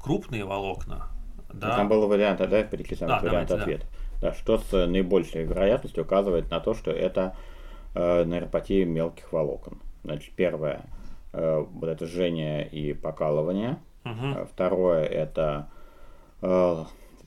[0.00, 1.08] крупные волокна.
[1.52, 1.76] Да.
[1.76, 3.86] Там был вариант, да, перечислен да, вариант ответа.
[4.20, 4.30] Да.
[4.30, 7.36] да, что с наибольшей вероятностью указывает на то, что это
[7.94, 9.78] э, нейропатия мелких волокон.
[10.04, 10.82] Значит, первое,
[11.32, 13.78] э, вот это жжение и покалывание.
[14.04, 14.46] Угу.
[14.52, 15.68] Второе, это,
[16.42, 16.84] э,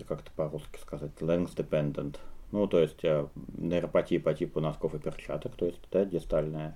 [0.07, 2.17] как это по-русски сказать, length dependent.
[2.51, 3.27] Ну, то есть э,
[3.57, 6.75] нейропатия по типу носков и перчаток, то есть, да, дистальная.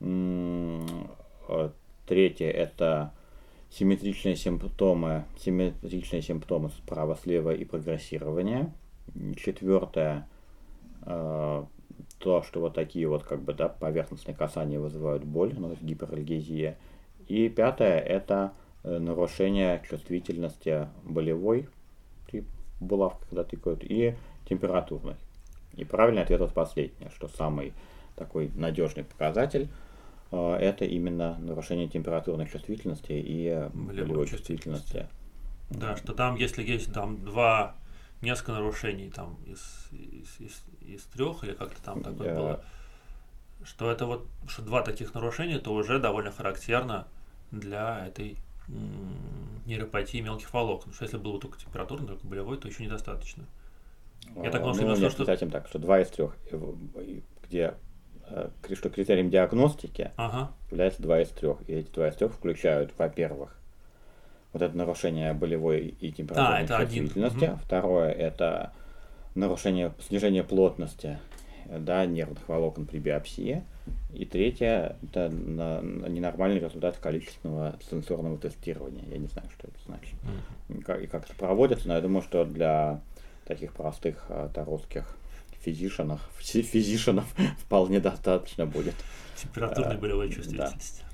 [0.00, 1.10] М-м,
[2.06, 3.12] третье, это
[3.70, 8.72] симметричные симптомы, симметричные симптомы справа-слева и прогрессирование.
[9.36, 10.28] Четвертое,
[11.02, 11.64] э,
[12.18, 15.82] то, что вот такие вот как бы да, поверхностные касания вызывают боль, ну, то есть
[15.82, 16.76] гиперальгезия.
[17.26, 18.52] И пятое, это
[18.82, 21.68] э, нарушение чувствительности болевой
[22.26, 22.44] при
[22.80, 24.14] булавке, когда тыкают, и
[24.48, 25.16] температурной.
[25.74, 27.72] И правильный ответ вот последний, что самый
[28.14, 29.68] такой надежный показатель–
[30.60, 35.08] это именно нарушение температурной чувствительности и болевой чувствительности.
[35.70, 37.74] Да, что там, если есть там два,
[38.20, 42.36] несколько нарушений там из, из, из, из трех, или как-то там такое yeah.
[42.36, 42.64] было,
[43.64, 47.06] что это вот, что два таких нарушения, то уже довольно характерно
[47.50, 48.36] для этой
[49.66, 50.92] нейропатии мелких волокон.
[50.92, 53.44] Что если было только температурный, только болевой, то еще недостаточно.
[54.36, 55.50] Я так понял, ну, что, что...
[55.50, 56.34] так, что два из трех,
[57.46, 57.74] где Э,
[58.74, 60.50] что критерием диагностики ага.
[60.70, 61.58] является два из трех.
[61.68, 63.56] И эти два из трех включают, во-первых,
[64.52, 67.44] вот это нарушение болевой и температурной а, чувствительности.
[67.44, 67.58] Угу.
[67.64, 68.72] Второе это
[69.34, 71.18] нарушение, снижение плотности
[71.66, 73.64] да, нервных волокон при биопсии.
[74.12, 79.02] И третье это на, на ненормальный результат количественного сенсорного тестирования.
[79.10, 80.14] Я не знаю, что это значит.
[80.68, 80.78] Угу.
[80.78, 83.00] И, как, и как это проводится, но я думаю, что для
[83.44, 85.16] таких простых а, русских
[85.64, 87.24] физишенов, физишенов
[87.58, 88.94] вполне достаточно будет.
[89.36, 91.02] Температурная болевая чувствительность.
[91.02, 91.04] Да.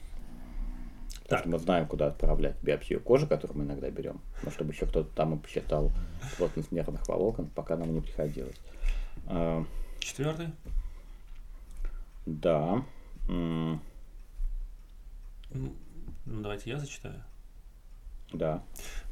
[1.22, 4.20] Потому что мы знаем, куда отправлять биопсию кожи, которую мы иногда берем.
[4.42, 5.92] Но чтобы еще кто-то там и посчитал
[6.36, 8.56] плотность нервных волокон, пока нам не приходилось.
[9.26, 9.64] А,
[10.00, 10.48] Четвертый?
[12.26, 12.84] Да.
[13.28, 13.78] Ну,
[16.26, 17.22] давайте я зачитаю.
[18.32, 18.62] Да.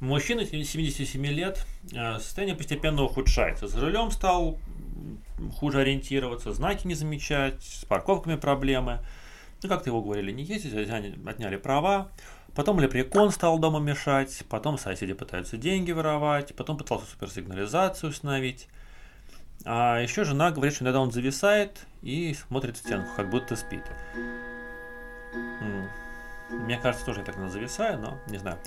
[0.01, 3.67] Мужчина 77 лет, э, состояние постепенно ухудшается.
[3.67, 4.59] За рулем стал
[5.59, 9.01] хуже ориентироваться, знаки не замечать, с парковками проблемы.
[9.63, 12.11] Ну, как-то его говорили, не ездить, отняли права.
[12.55, 18.69] Потом лепрекон стал дома мешать, потом соседи пытаются деньги воровать, потом пытался суперсигнализацию установить.
[19.65, 23.83] А еще жена говорит, что иногда он зависает и смотрит в стенку, как будто спит.
[26.51, 28.59] Мне кажется, тоже я так зависаю, но не знаю.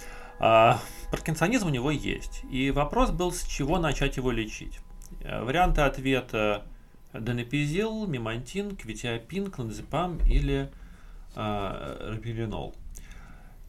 [0.44, 2.42] А, паркинсонизм у него есть.
[2.50, 4.80] И вопрос был, с чего начать его лечить.
[5.20, 6.66] Э, варианты ответа
[7.14, 10.72] Денепизил, Мемантин, Квитиапин, Клоназепам или
[11.36, 12.74] э, Рапилинол.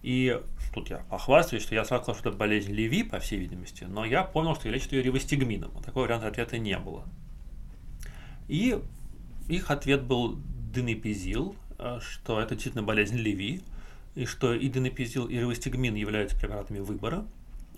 [0.02, 0.40] И
[0.72, 4.06] тут я похвастаюсь, что я сразу сказал, что это болезнь Леви, по всей видимости, но
[4.06, 5.72] я понял, что я лечу ее ревостигмином.
[5.82, 7.04] Такого варианта ответа не было.
[8.48, 8.80] И
[9.46, 10.38] их ответ был
[10.72, 13.60] Денепизил, э, что это действительно болезнь Леви,
[14.14, 17.26] и что и денепизил, и ревостигмин являются препаратами выбора,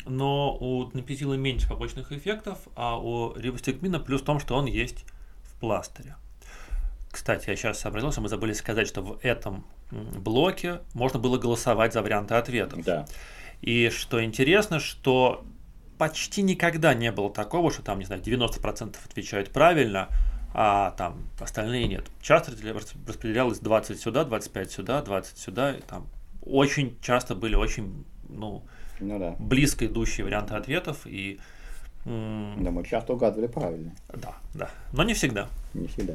[0.06, 5.04] но у денепизила меньше побочных эффектов, а у ревостигмина плюс в том, что он есть
[5.42, 6.16] в пластыре.
[7.10, 11.92] Кстати, я сейчас сообразил, что мы забыли сказать, что в этом блоке можно было голосовать
[11.92, 12.84] за варианты ответов.
[12.84, 13.06] Да.
[13.62, 15.44] И что интересно, что
[15.96, 20.08] почти никогда не было такого, что там, не знаю, 90% отвечают правильно,
[20.52, 22.06] а там остальные нет.
[22.20, 26.08] Часто распределялось 20 сюда, 25 сюда, 20 сюда, и там
[26.44, 28.62] очень часто были очень ну,
[29.00, 29.36] ну да.
[29.38, 31.06] близко идущие варианты ответов.
[31.06, 31.40] И,
[32.04, 32.10] да,
[32.70, 33.92] мы часто угадывали правильно.
[34.12, 34.70] Да, да.
[34.92, 35.48] Но не всегда.
[35.72, 36.14] Не всегда.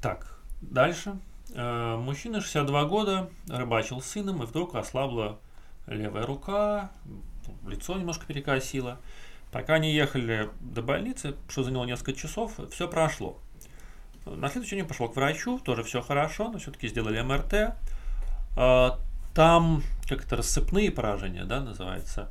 [0.00, 1.18] Так, дальше.
[1.54, 5.38] Э, мужчина 62 года, рыбачил с сыном, и вдруг ослабла
[5.86, 6.90] левая рука,
[7.66, 8.98] лицо немножко перекосило.
[9.50, 13.38] Пока они ехали до больницы, что заняло несколько часов, все прошло.
[14.26, 17.74] На следующий день пошел к врачу, тоже все хорошо, но все-таки сделали МРТ.
[18.60, 18.98] А,
[19.34, 22.28] там как-то рассыпные поражения, да, называется.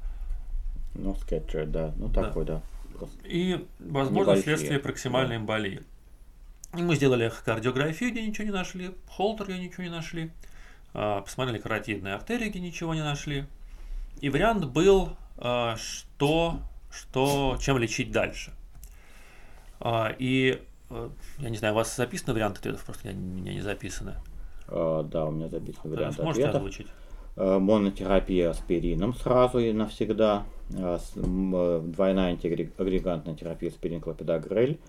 [0.93, 1.93] Ну, скетчер, да.
[1.95, 2.61] Ну, такой, да.
[2.99, 3.07] да.
[3.23, 4.43] И, возможно, Небольшие.
[4.43, 5.83] следствие проксимальной эмболии.
[6.75, 10.31] И мы сделали кардиографию, где ничего не нашли, холтер, где ничего не нашли,
[10.93, 13.45] а, посмотрели каротидные артерии, где ничего не нашли.
[14.19, 16.59] И вариант был, а, что,
[16.91, 18.51] что, чем лечить дальше.
[20.19, 20.59] И
[20.89, 24.15] э, я не знаю, у вас записаны варианты ответов, просто у меня не записаны.
[24.67, 26.58] А, да, у меня записан вариант Можете ответа.
[26.58, 26.88] озвучить?
[27.36, 30.43] А, монотерапия аспирином сразу и навсегда.
[30.75, 34.80] А, двойная антиагрегантная терапия аспирин клопидогрель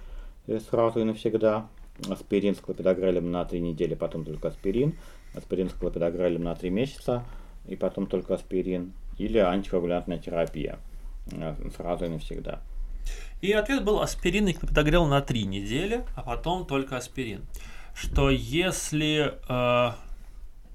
[0.47, 1.69] э, сразу и навсегда.
[2.09, 4.95] Аспирин с клопидогрелем на 3 недели, потом только аспирин.
[5.35, 7.25] Аспирин с клопидогрелем на 3 месяца,
[7.67, 8.93] и потом только аспирин.
[9.19, 10.79] Или антикоагулянтная терапия
[11.77, 12.61] сразу и навсегда.
[13.41, 17.43] И ответ был аспирин и клопидогрел на 3 недели, а потом только аспирин
[18.01, 19.93] что если э,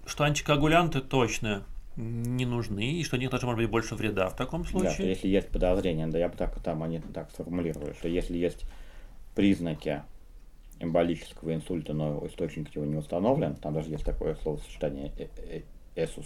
[0.06, 1.64] что антикоагулянты точно
[1.96, 4.98] не нужны, и что у них даже может быть больше вреда в таком случае.
[4.98, 8.66] Да, если есть подозрение, да, я бы так там они так сформулировали, что если есть
[9.36, 10.02] признаки
[10.80, 15.12] эмболического инсульта, но источник его не установлен, там даже есть такое словосочетание
[15.96, 16.26] «эсус»,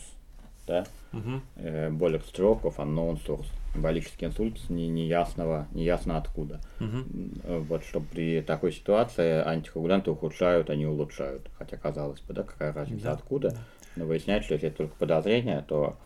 [0.66, 1.42] да, угу.
[1.58, 6.60] э, более строков, unknown source, эмболический инсульт не, неясного, неясно откуда.
[6.80, 7.62] Угу.
[7.62, 11.50] Вот что при такой ситуации антикоагулянты ухудшают, они улучшают.
[11.58, 13.12] Хотя казалось бы, да, какая разница да.
[13.13, 13.52] откуда.
[13.52, 13.58] Да.
[13.96, 15.98] Но выясняется, что если это только подозрение, то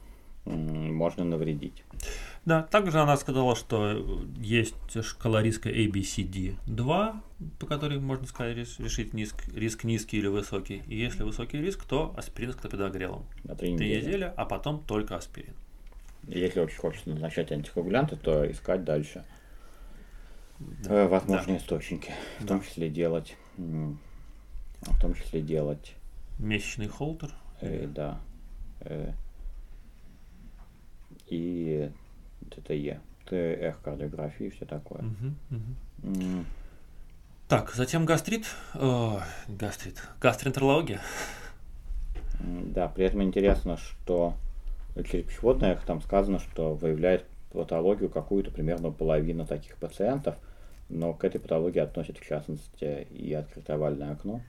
[0.46, 1.84] можно навредить.
[2.46, 7.14] Да, также она сказала, что есть шкала риска ABCD2,
[7.60, 10.82] по которой можно сказать решить риск, риск низкий или высокий.
[10.88, 13.26] И если высокий риск, то аспирин с клопидогрелом.
[13.44, 14.02] На три недели.
[14.02, 15.54] недели, а потом только аспирин.
[16.28, 19.24] Если очень хочется назначать антикоагулянты, то искать дальше
[20.84, 21.04] да.
[21.04, 21.64] Э, возможные да.
[21.64, 22.12] источники.
[22.40, 22.48] В да.
[22.50, 25.96] том числе делать в том числе делать
[26.40, 27.32] месячный холтер.
[27.62, 28.20] Э, да.
[28.82, 29.12] Э,
[31.28, 31.92] и
[32.50, 35.00] ТТЕ, эхокардиографии и все такое.
[35.00, 36.14] Угу, угу.
[36.14, 36.46] Mm.
[37.48, 41.00] Так, затем гастрит, о, гастрит, гастроэнтерология.
[42.40, 44.36] Да, при этом интересно, что
[44.96, 50.36] через пищеводное эхо там сказано, что выявляет патологию какую-то примерно половину таких пациентов,
[50.90, 54.42] но к этой патологии относят в частности и открытое овальное окно,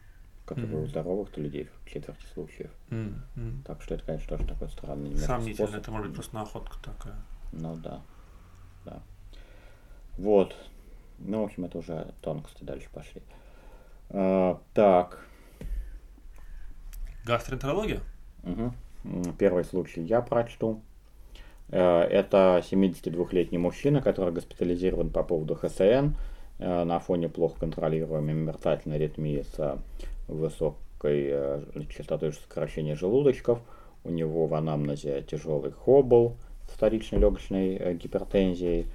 [0.44, 0.84] которое mm-hmm.
[0.84, 2.70] у здоровых-то людей в четверти случаев.
[2.90, 3.64] Mm-hmm.
[3.66, 5.80] Так что это, конечно, тоже такой странный Сомнительно, способ.
[5.80, 7.16] это может быть просто находка такая.
[7.52, 8.02] Ну да,
[8.84, 9.02] да.
[10.18, 10.56] Вот.
[11.18, 13.22] Ну, в общем, это уже тонкости дальше пошли.
[14.10, 15.24] А, так.
[17.24, 18.00] Гастроэнтерология?
[18.42, 18.72] Угу.
[19.38, 20.80] Первый случай я прочту.
[21.70, 26.14] Э, это 72-летний мужчина, который госпитализирован по поводу ХСН
[26.58, 29.78] э, на фоне плохо контролируемой мерцательной аритмии с
[30.28, 33.60] высокой э, частотой сокращения желудочков–
[34.04, 36.36] у него в анамнезе тяжелый хобл
[36.68, 38.86] с вторичной легочной гипертензией.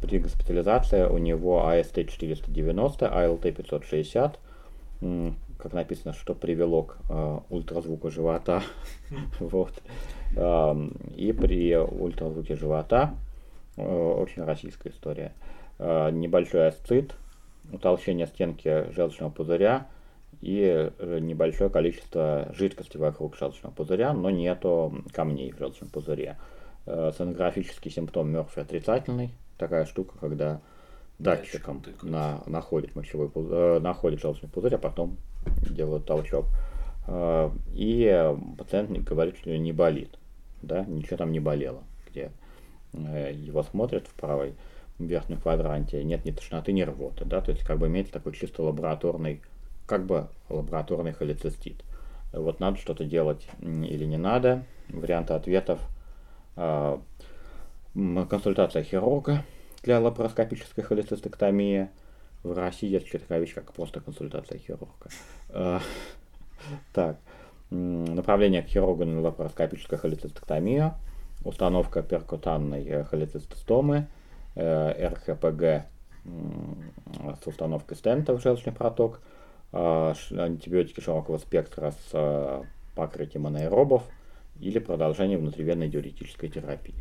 [0.00, 4.38] При госпитализации у него АСТ 490, АЛТ 560,
[5.02, 8.62] м, как написано, что привело к э, ультразвуку живота.
[9.40, 9.72] вот.
[10.36, 13.14] Ам, И при ультразвуке живота,
[13.76, 15.32] э, очень российская история,
[15.78, 17.14] э, небольшой асцит,
[17.72, 19.86] утолщение стенки желчного пузыря
[20.40, 26.36] и э, небольшое количество жидкости вокруг желчного пузыря, но нету камней в желчном пузыре.
[26.86, 29.30] Э, Сонографический симптом Мерфи отрицательный.
[29.58, 30.60] Такая штука, когда
[31.18, 35.16] датчиком на, находит мочевой пузырь, э, находит желчный пузырь, а потом
[35.68, 36.46] делают толчок.
[37.06, 40.18] Э, И э, пациент говорит, что не болит.
[40.62, 41.82] Да, ничего там не болело.
[42.10, 42.30] Где
[42.92, 44.54] э, его смотрят в правой
[44.98, 48.62] верхнем квадранте, нет ни тошноты, ни рвоты, да, то есть как бы имеется такой чисто
[48.62, 49.42] лабораторный,
[49.86, 51.84] как бы лабораторный холецистит.
[52.32, 54.64] Вот надо что-то делать или не надо.
[54.88, 55.80] Варианты ответов.
[56.56, 59.44] м, Консультация хирурга
[59.82, 61.88] для лапароскопической холецистектомии.
[62.42, 65.10] В России есть такая вещь, как просто консультация хирурга.
[65.50, 65.80] А,
[66.92, 67.16] Так,
[67.70, 70.94] направление к хирургу на лапароскопическую холецистектомию,
[71.44, 74.06] установка перкутанной э, холецистостомы,
[74.54, 75.86] э, РХПГ
[77.42, 79.20] с установкой стента в желчный проток,
[79.72, 82.62] а, антибиотики широкого спектра с э,
[82.94, 84.02] покрытием анаэробов
[84.60, 86.94] или продолжение внутривенной диуретической терапии.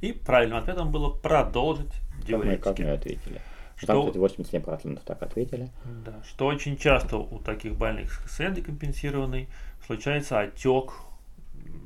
[0.00, 1.92] И правильным ответом было продолжить
[2.26, 2.82] Как мы, как диуретики.
[2.82, 3.40] мы ответили.
[3.82, 5.70] Что- Там, кстати, 87% так ответили.
[6.04, 9.48] Да, что очень часто у таких больных с эндокомпенсированной
[9.86, 10.92] случается отек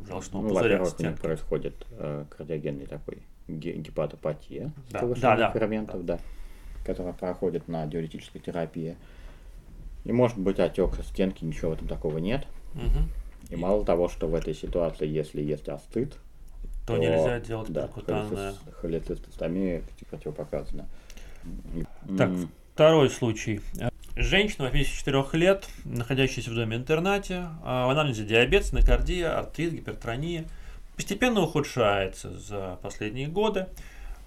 [0.09, 5.37] желчного Ну, пузыря во-первых, у них происходит э, кардиогенный такой ге- гепатопатия с Да, повышением
[5.39, 5.51] да, да.
[5.53, 6.19] ферментов, да,
[6.85, 8.97] которая проходит на диуретической терапии.
[10.05, 12.47] И может быть отек стенки, ничего в этом такого нет.
[12.75, 13.09] Мгм.
[13.51, 16.17] И мало того, что в этой ситуации, если есть астыд,
[16.87, 18.53] То нельзя делать да, перкутанное.
[18.53, 20.87] холецис- холецистостомия противопоказана.
[22.17, 22.31] Так,
[22.75, 23.61] второй случай.
[24.17, 30.45] Женщина 84 лет, находящаяся в доме-интернате, а, в анализе диабет, стенокардия, артрит, гипертония,
[30.95, 33.67] постепенно ухудшается за последние годы.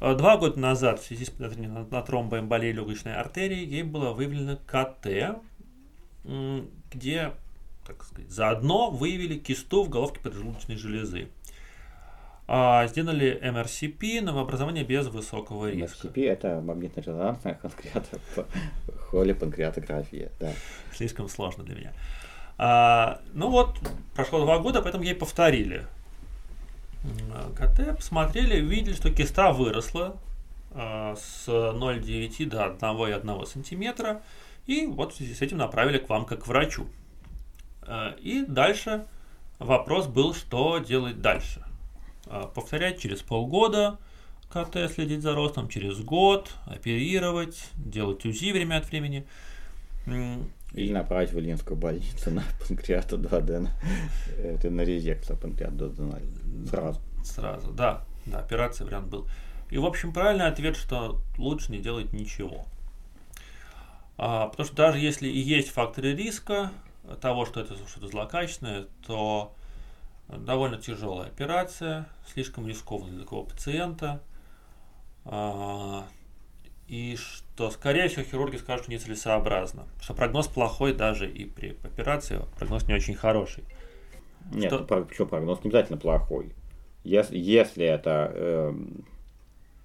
[0.02, 4.58] А, Два года назад в связи с подозрением на, тромбоэмболии легочной артерии ей было выявлено
[4.66, 5.40] КТ,
[6.92, 7.32] где,
[7.86, 11.30] так сказать, заодно выявили кисту в головке поджелудочной железы.
[12.50, 16.08] А, сделали МРСП, новообразование без высокого риска.
[16.08, 18.46] МСКП это магнитно-резонансная панкреато-
[19.10, 20.54] холипанкреатография, да.
[20.94, 21.94] Слишком сложно для меня.
[22.58, 23.78] А, ну вот,
[24.16, 25.86] прошло два года, поэтому ей повторили
[27.56, 30.16] КТ, посмотрели, увидели, что киста выросла
[30.72, 34.22] а, с 0,9 до 1,1 сантиметра,
[34.66, 36.88] и вот в связи с этим направили к вам как к врачу.
[37.82, 39.06] А, и дальше
[39.60, 41.64] вопрос был, что делать дальше.
[42.30, 44.00] А, повторять через полгода
[44.50, 49.26] КТ, следить за ростом, через год, оперировать, делать УЗИ время от времени.
[50.74, 53.70] Или направить в Ильинскую больницу на панкреату 2D.
[54.38, 56.68] Это на резекцию панкреата 2D.
[56.70, 57.00] Сразу.
[57.24, 59.28] Сразу, да, да, операция вариант был.
[59.70, 62.66] И, в общем, правильный ответ, что лучше не делать ничего.
[64.18, 66.72] А, потому что даже если и есть факторы риска
[67.22, 69.54] того, что это что-то злокачественное, то
[70.30, 74.22] довольно тяжелая операция, слишком рискованная для такого пациента.
[75.26, 76.06] А,
[76.88, 79.88] и что, скорее всего, хирурги скажут, что нецелесообразно.
[80.02, 83.64] Что прогноз плохой даже и при операции, прогноз не очень хороший.
[84.52, 86.54] Нет, Что- ну, прогноз не обязательно плохой.
[87.04, 89.06] Если, если это эм,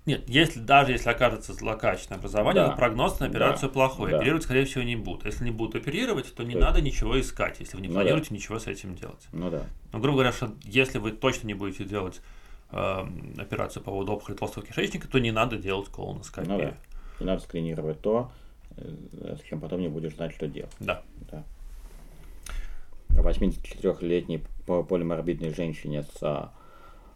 [0.04, 2.70] Нет, если даже если окажется злокачественное образование, Да.
[2.70, 3.72] то прогноз на операцию Да.
[3.72, 4.10] плохой.
[4.10, 4.16] Да.
[4.18, 5.24] Оперировать, скорее всего, не будут.
[5.26, 8.00] Если не будут оперировать, то не То- надо ничего искать, если вы не Ну да.
[8.00, 9.28] планируете ничего с этим делать.
[9.32, 9.62] ну да.
[9.92, 12.20] Но, грубо говоря, что если вы точно не будете делать
[12.74, 16.50] эм, операцию по поводу опухоли толстого кишечника, то не надо делать колоноскопию.
[16.50, 16.74] Ну да.
[17.20, 18.32] Не надо скринировать то,
[18.78, 20.72] э, с чем потом не будешь знать, что делать.
[20.80, 21.02] Да.
[21.30, 21.44] Да.
[23.10, 26.50] 84-летней по- полиморбидной женщине с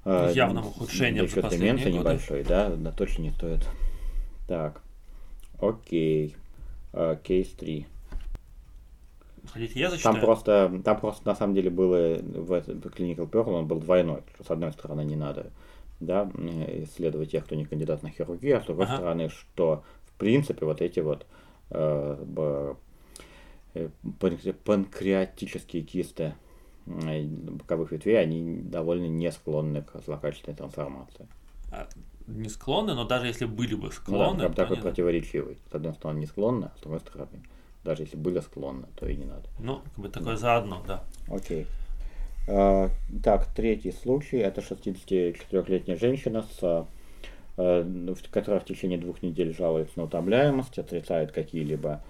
[0.07, 1.99] э, Явным с- ухудшением да за последние годы.
[1.99, 3.69] небольшой, да, да, точно не стоит.
[4.49, 4.81] Так,
[5.61, 6.35] окей,
[6.93, 7.87] Э, кейс 3.
[9.53, 10.21] Хотите, я Там зачитаю?
[10.25, 14.23] просто, там просто на самом деле было в в Clinical Pearl, он был двойной.
[14.45, 15.51] С одной стороны, не надо
[16.01, 16.29] да,
[16.85, 18.97] исследовать тех, кто не кандидат на хирургию, а с другой Ага.
[18.97, 21.27] стороны, что в принципе вот эти вот
[21.71, 22.25] э,
[23.75, 23.89] э,
[24.21, 26.35] панкре- панкреатические кисты
[26.87, 31.27] боковых ветвей, они довольно не склонны к злокачественной трансформации.
[31.73, 31.89] А,
[32.27, 35.59] Не склонны, но даже если были бы Ну да, склонны, прям то такой не- противоречивый.
[35.71, 37.43] С одной стороны, не склонны, а с другой стороны,
[37.85, 39.49] даже если были склонны, то и не надо.
[39.59, 41.03] ну, как бы такое заодно, да.
[41.29, 41.67] Окей.
[42.49, 42.89] А,
[43.25, 44.37] так, третий случай.
[44.39, 46.87] Это 64-летняя женщина, с,
[47.57, 52.01] э, которая в течение двух недель жалуется на утомляемость, отрицает какие-либо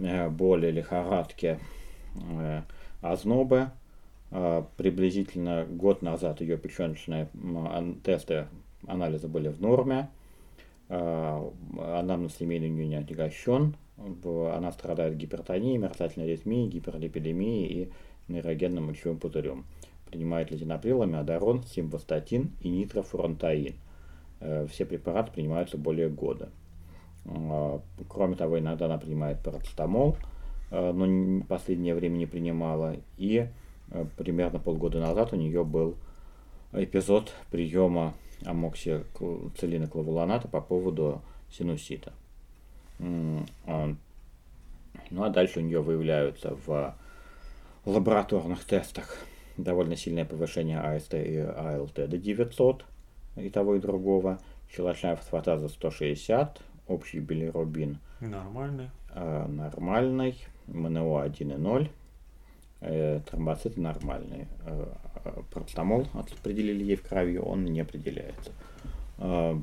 [0.00, 1.58] э, боли, лихорадки,
[2.16, 2.62] э,
[3.00, 3.70] ознобы.
[4.30, 7.28] А, приблизительно год назад ее печеночные
[8.04, 8.46] тесты,
[8.86, 10.08] анализы были в норме.
[10.88, 13.74] Анамнез семейный у нее не отягощен.
[14.24, 17.92] Она страдает гипертонией, мерцательной аритмией, гиперлипидемией и
[18.28, 19.64] нейрогенным мочевым пузырем.
[20.10, 23.74] Принимает лизинаприл, амиодарон, симвастатин и нитрофурантаин.
[24.40, 26.48] Э, все препараты принимаются более года.
[27.26, 30.16] А, кроме того, иногда она принимает парацетамол,
[30.70, 31.06] э, но
[31.44, 32.96] в последнее время не принимала.
[33.18, 33.48] И
[34.16, 35.96] примерно полгода назад у нее был
[36.72, 38.14] эпизод приема
[38.44, 42.12] амоксициллина клавулоната по поводу синусита.
[43.00, 43.94] А,
[45.10, 46.94] ну а дальше у нее выявляются в
[47.86, 49.16] лабораторных тестах
[49.56, 52.84] довольно сильное повышение АСТ и АЛТ до 900
[53.36, 54.38] и того и другого.
[54.70, 60.36] Щелочная фосфатаза 160, общий билирубин нормальный, э, нормальный,
[60.66, 61.88] МНО 1,0, э,
[62.80, 64.46] тромбоциты нормальные.
[64.64, 64.86] Э,
[65.52, 68.52] Процетамол определили ей в крови, он не определяется.
[69.18, 69.58] Э,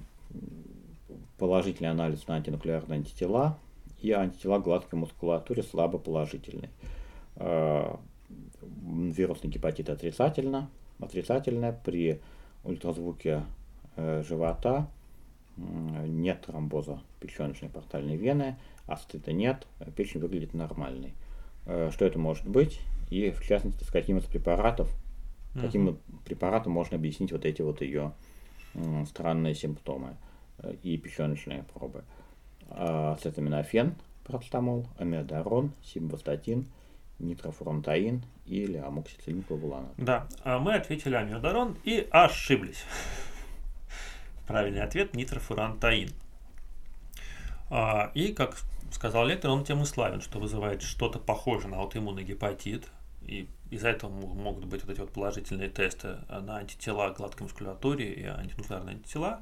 [1.37, 3.57] положительный анализ на антинуклеарные антитела
[4.01, 6.69] и антитела гладкой мускулатуре слабо положительный.
[7.37, 7.95] Э,
[8.61, 12.19] вирусный гепатит отрицательно, отрицательное при
[12.63, 13.43] ультразвуке
[13.95, 14.87] э, живота
[15.57, 18.57] нет тромбоза печеночной портальной вены,
[18.87, 21.13] астыта нет, печень выглядит нормальной.
[21.65, 22.81] Э, что это может быть?
[23.09, 24.89] И в частности, с каким из препаратов,
[25.53, 25.61] uh-huh.
[25.61, 28.13] каким препаратом можно объяснить вот эти вот ее
[29.07, 30.17] странные симптомы
[30.57, 32.03] э, и печеночные пробы.
[32.69, 36.65] Э, ацетаминофен, процетамол, амиодарон, симвастатин–
[37.19, 39.93] нитрофурантаин или амоксициллин клавуланат.
[39.97, 42.83] Да, а мы ответили амиодарон и ошиблись.
[44.47, 46.09] Правильный ответ нитрофурантаин.
[47.69, 48.57] А, и, как
[48.91, 52.87] сказал лектор, он тем и славен, что вызывает что-то похожее на аутоиммунный гепатит.
[53.25, 58.13] И из-за этого могут быть вот эти вот положительные тесты на антитела к гладкой мускулатуре
[58.13, 59.41] и антинуклеарные антитела.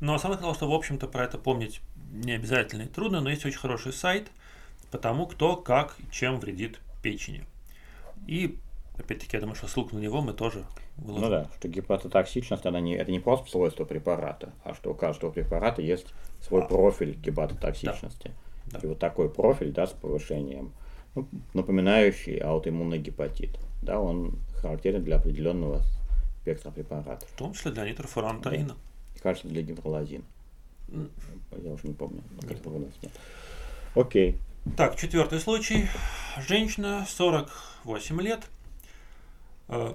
[0.00, 1.80] Но самое главное, что, в общем-то, про это помнить
[2.12, 4.30] не обязательно и трудно, но есть очень хороший сайт
[4.90, 7.44] по тому, кто, как, чем вредит печени.
[8.26, 8.58] И,
[8.98, 10.64] опять-таки, я думаю, что ссылку на него мы тоже
[10.96, 11.24] выложим.
[11.24, 15.30] Ну да, что гепатотоксичность, она не, это не просто свойство препарата, а что у каждого
[15.30, 16.06] препарата есть
[16.40, 16.66] свой а.
[16.66, 18.32] профиль гепатотоксичности.
[18.66, 18.80] Да.
[18.82, 20.72] И вот такой профиль, да, с повышением,
[21.16, 25.82] ну, напоминающий аутоиммунный гепатит, да, он характерен для определенного
[26.42, 27.28] спектра препаратов.
[27.28, 28.68] В том числе для нитрофурантаина.
[29.14, 29.20] Да.
[29.20, 30.24] кажется, для гидролазина.
[30.88, 31.10] Mm.
[31.64, 33.12] Я уже не помню, нет.
[33.94, 34.38] Окей.
[34.76, 35.88] Так, четвертый случай.
[36.46, 38.44] Женщина, 48 лет.
[39.68, 39.94] Э,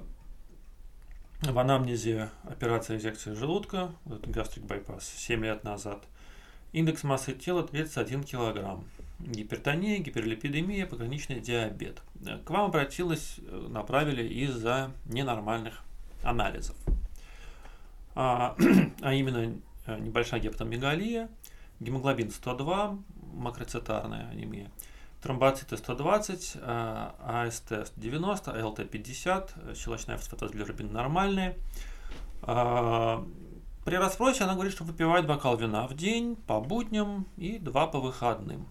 [1.41, 6.03] в анамнезе операция инъекции желудка, гастрик байпас, 7 лет назад.
[6.71, 8.85] Индекс массы тела 31 килограмм.
[9.25, 12.01] Гипертония, гиперлипидемия, пограничный диабет.
[12.25, 15.83] Э, к вам обратилась, э, направили из-за ненормальных
[16.23, 16.75] анализов.
[18.15, 18.55] А,
[19.01, 19.55] а именно
[19.87, 21.29] небольшая гептомегалия,
[21.79, 22.99] гемоглобин 102,
[23.33, 24.71] макроцитарная анемия.
[25.21, 31.57] Тромбоциты 120, АСТ 90, ЛТ 50, щелочная фосфатозглирубин нормальные.
[32.41, 33.23] А,
[33.85, 37.99] при расспросе она говорит, что выпивает бокал вина в день, по будням и два по
[37.99, 38.67] выходным.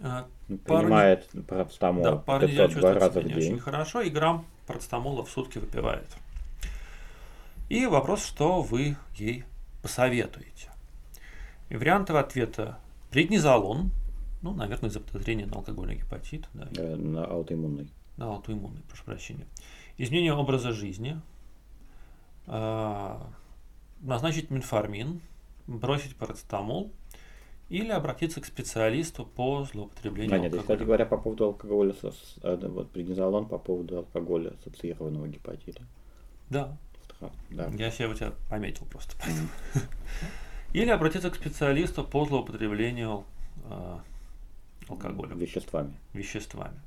[0.00, 3.36] А, Принимает парацетамол да, пару недель два раза в день.
[3.36, 6.06] Очень хорошо, и грамм парацетамола в сутки выпивает.
[7.68, 9.44] И вопрос, что вы ей
[9.82, 10.70] посоветуете.
[11.68, 12.78] И варианты ответа
[13.10, 13.90] преднизолон,
[14.40, 16.48] ну, наверное, из-за подозрения на алкогольный гепатит.
[16.54, 17.90] Да, э, на аутоиммунный.
[18.16, 19.46] На аутоиммунный, прошу прощения.
[19.98, 21.20] Изменение образа жизни,
[22.46, 23.16] э,
[24.00, 25.20] назначить менформин,
[25.66, 26.92] бросить парацетамол
[27.68, 30.62] или обратиться к специалисту по злоупотреблению да, нет, алкоголя.
[30.62, 31.94] Кстати говоря, по поводу алкоголя,
[32.42, 35.82] э, вот преднизолон по поводу алкоголя ассоциированного гепатита.
[36.48, 36.76] Да.
[37.50, 37.70] да.
[37.78, 39.16] Я себе у тебя пометил просто.
[39.18, 39.80] Mm.
[40.72, 43.24] Или обратиться к специалисту по злоупотреблению
[43.64, 43.98] э,
[44.88, 45.38] алкоголем.
[45.38, 45.94] Веществами.
[46.14, 46.80] Веществами.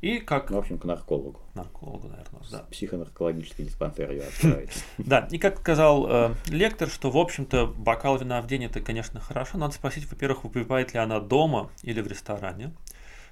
[0.00, 0.50] И как...
[0.50, 1.40] Ну, в общем, к наркологу.
[1.54, 2.64] Наркологу, наверное, да.
[2.70, 4.70] Психонаркологический диспансер ее открывает.
[4.98, 9.20] Да, и как сказал э, лектор, что, в общем-то, бокал вина в день это, конечно,
[9.20, 9.58] хорошо.
[9.58, 12.72] Надо спросить, во-первых, выпивает ли она дома или в ресторане.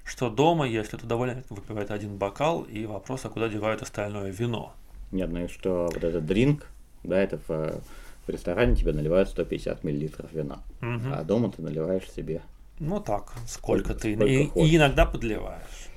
[0.03, 4.73] Что дома, если это довольно выпивает один бокал, и вопрос, а куда девают остальное вино.
[5.11, 6.67] Нет, ну и что вот этот дринк,
[7.03, 7.81] да, это в
[8.29, 12.43] в ресторане тебе наливают 150 миллилитров вина, а дома ты наливаешь себе.
[12.79, 14.15] Ну так, сколько, сколько ты.
[14.15, 15.88] Сколько и, и иногда подливаешь.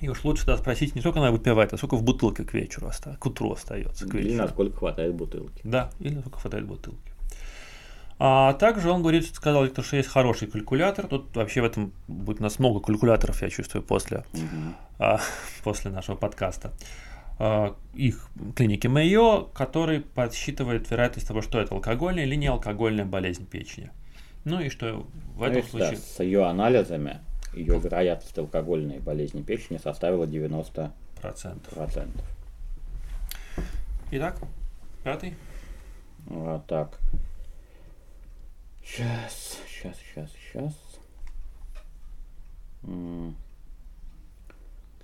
[0.00, 2.86] И уж лучше тогда спросить не сколько она выпивает, а сколько в бутылке к вечеру
[2.86, 4.06] остается, к утру остается.
[4.08, 4.42] К Или вечеру.
[4.42, 5.60] насколько хватает бутылки.
[5.64, 7.12] Да, или насколько хватает бутылки.
[8.20, 11.06] А также он говорит, сказал, Виктор, что есть хороший калькулятор.
[11.06, 14.24] Тут вообще в этом будет у нас много калькуляторов, я чувствую, после,
[14.98, 15.20] а,
[15.62, 16.72] после нашего подкаста.
[17.38, 23.90] А, их клиники Мэйо, который подсчитывает вероятность того, что это алкогольная или неалкогольная болезнь печени.
[24.44, 25.96] Ну и что в Ну, этом да, случае...
[25.98, 27.20] с ее анализами
[27.58, 30.92] ее вероятность алкогольной болезни печени составила 90%.
[31.74, 32.24] Процентов.
[34.12, 34.38] Итак,
[35.02, 35.34] пятый.
[36.30, 36.98] А, так.
[38.84, 40.74] Сейчас, сейчас, сейчас, сейчас.
[42.84, 43.36] М.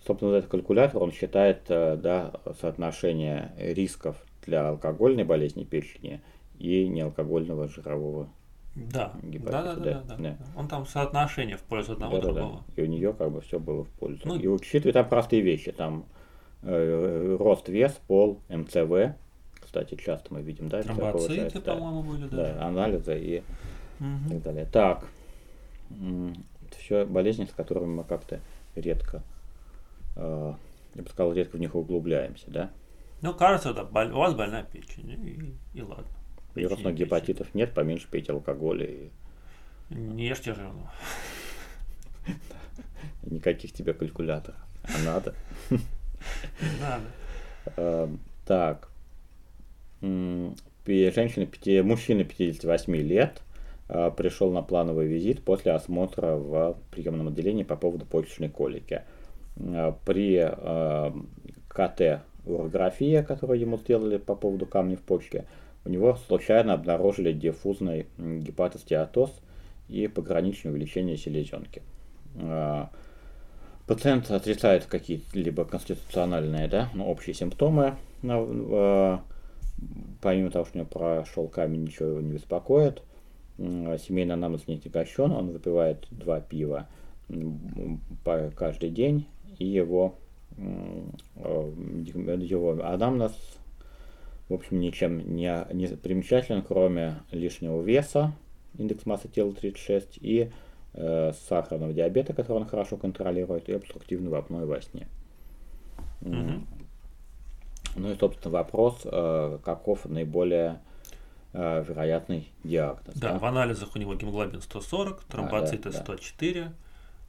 [0.06, 6.22] Собственно, вот этот калькулятор, он считает э, да, соотношение рисков для алкогольной болезни печени
[6.58, 8.28] и неалкогольного жирового.
[8.74, 10.16] Да, да, да, да, да, да, да.
[10.16, 10.36] да.
[10.56, 12.40] Он там соотношение в пользу одного Да-да-да.
[12.40, 12.64] другого.
[12.74, 14.22] И у нее как бы все было в пользу.
[14.24, 16.06] Ну, и учитывая там простые вещи, там
[16.62, 19.14] э, рост, вес, пол, МЦВ.
[19.60, 21.74] Кстати, часто мы видим, да, Тромбоциты, да.
[21.74, 22.60] по-моему, были Да, даже.
[22.60, 23.42] анализы и
[24.00, 24.28] Мгм.
[24.30, 24.66] так далее.
[24.66, 25.04] Так,
[26.76, 28.40] все болезни, с которыми мы как-то
[28.74, 29.22] редко,
[30.16, 30.54] э,
[30.94, 32.70] я бы сказал, редко в них углубляемся, да?
[33.22, 36.06] Ну, кажется, да, у вас больная печень, и, и ладно.
[36.54, 39.08] Вирусных гепатитов нет, поменьше пейте алкоголя и
[39.90, 40.90] Не ешьте жирного.
[43.22, 44.58] никаких тебе калькуляторов.
[44.84, 45.34] А надо.
[46.80, 47.04] Надо.
[47.76, 48.08] Э,
[48.44, 48.88] Так.
[50.02, 51.46] Женщина,
[51.82, 53.40] мужчина 58 лет
[53.88, 59.02] э, пришел на плановый визит после осмотра в приемном отделении по поводу почечной колики.
[59.56, 61.12] Э, При э,
[61.68, 65.46] КТ урография, которую ему сделали по поводу камня в почке,
[65.84, 69.30] у него случайно обнаружили диффузный гепатостеатоз
[69.88, 71.82] и пограничное увеличение селезенки.
[72.36, 72.86] Э,
[73.86, 77.96] Пациент отрицает какие-либо конституциональные, да, ну, общие симптомы.
[78.48, 79.18] э,
[80.22, 83.02] помимо того, что у него прошел камень, ничего его не беспокоит.
[83.58, 86.88] Семейный анамнез не отягощен, он выпивает два пива
[88.56, 89.26] каждый день,
[89.58, 90.14] и его,
[90.56, 91.02] э,
[91.36, 93.32] его анамнез,
[94.54, 98.32] в общем, ничем не, не примечателен, кроме лишнего веса,
[98.78, 100.52] индекс массы тела 36, и
[100.92, 105.08] э, сахарного диабета, который он хорошо контролирует, и обструктивного апноэ во сне.
[106.20, 106.66] Мгм.
[107.96, 110.80] Ну и, собственно, вопрос, э, каков наиболее
[111.52, 113.16] э, вероятный диагноз.
[113.16, 115.98] Да, в анализах у него гемоглобин 140, тромбоциты да.
[116.00, 116.72] 104,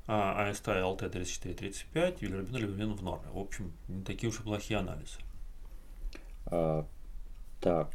[0.07, 3.25] а АСТ и ЛТ 34-35, билирубин, в норме.
[3.33, 5.17] В общем, не такие уж и плохие анализы.
[7.65, 7.89] Так,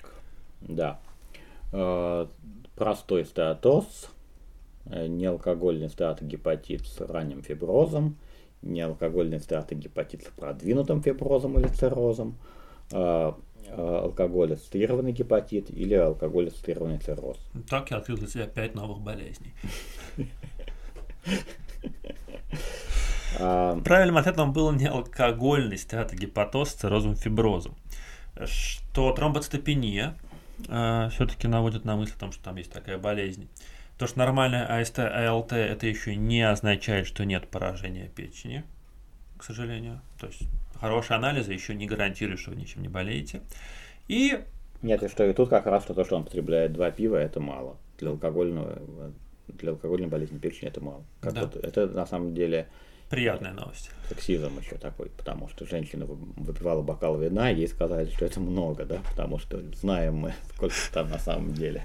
[0.63, 0.99] да.
[1.73, 2.27] Э,
[2.75, 4.11] простой стеатоз,
[4.87, 8.17] э, неалкогольный стеатогепатит с ранним фиброзом,
[8.63, 12.35] неалкогольный стеатогепатит с продвинутым фиброзом или циррозом,
[12.91, 13.33] э,
[13.69, 17.39] э, алкоголь-ассоциированный гепатит или алкоголь-ассоциированный цирроз.
[17.69, 19.55] Так я открыл для себя 5 новых болезней.
[23.39, 27.77] А, Правильным ответом был не алкогольный стеатогепатоз с циррозом фиброзом.
[28.47, 30.15] Что тромбоцитопения
[30.65, 33.49] все-таки наводит на мысль о том, что там есть такая болезнь.
[33.99, 38.65] То, что нормальная АСТ, АЛТ, это еще не означает, что нет поражения печени,
[39.37, 40.01] к сожалению.
[40.19, 40.43] То есть
[40.81, 43.43] хорошие анализы еще не гарантируют, что вы ничем не болеете.
[44.09, 44.41] И
[44.83, 47.77] Нет, и что и тут как раз то, что он потребляет два пива, это мало.
[47.99, 48.81] Для алкогольного
[49.49, 51.05] для алкогольной болезни печени это мало.
[51.21, 51.43] Как Да.
[51.43, 52.69] вот это на самом деле
[53.11, 53.91] приятная новость.
[54.09, 58.41] сексизм еще такой, потому что женщина вы- выпивала бокал вина, и ей сказали, что это
[58.41, 61.85] много, да, потому что знаем мы, сколько там на самом деле.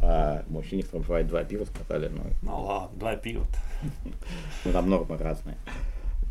[0.00, 3.46] А мужчине, кто выпивает два пива, сказали, ну, Ну ладно, два пива.
[4.64, 5.56] ну там нормы разные.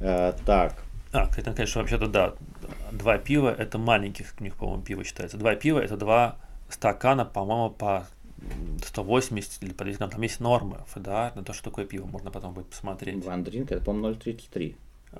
[0.02, 0.76] Э, так,
[1.14, 2.34] А, кстати, конечно, вообще-то да,
[2.92, 5.38] два пива это маленьких у них, по-моему, пиво считается.
[5.38, 6.36] Два пива это два
[6.70, 8.06] стакана, по-моему, по
[8.86, 10.10] 180 или по 200 грамм.
[10.12, 12.06] Там есть нормы ФДА на то, что такое пиво.
[12.06, 13.24] Можно потом будет посмотреть.
[13.26, 14.76] Ван Дринк, это, по-моему, 0,33.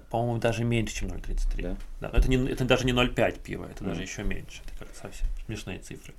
[0.10, 1.62] По-моему, даже меньше, чем 0,33.
[1.62, 1.78] Да?
[2.10, 4.04] Да, это, не, это даже не 0,5 пива, это даже Мгм.
[4.04, 4.62] еще меньше.
[4.66, 6.14] Это как совсем смешные цифры.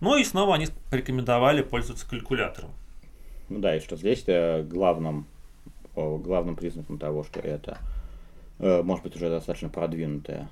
[0.00, 2.70] Ну и снова они порекомендовали пользоваться калькулятором.
[3.48, 5.26] Ну да, и что здесь э, главным,
[5.94, 7.78] главным признаком того, что это
[8.58, 10.48] э, может быть уже достаточно продвинутая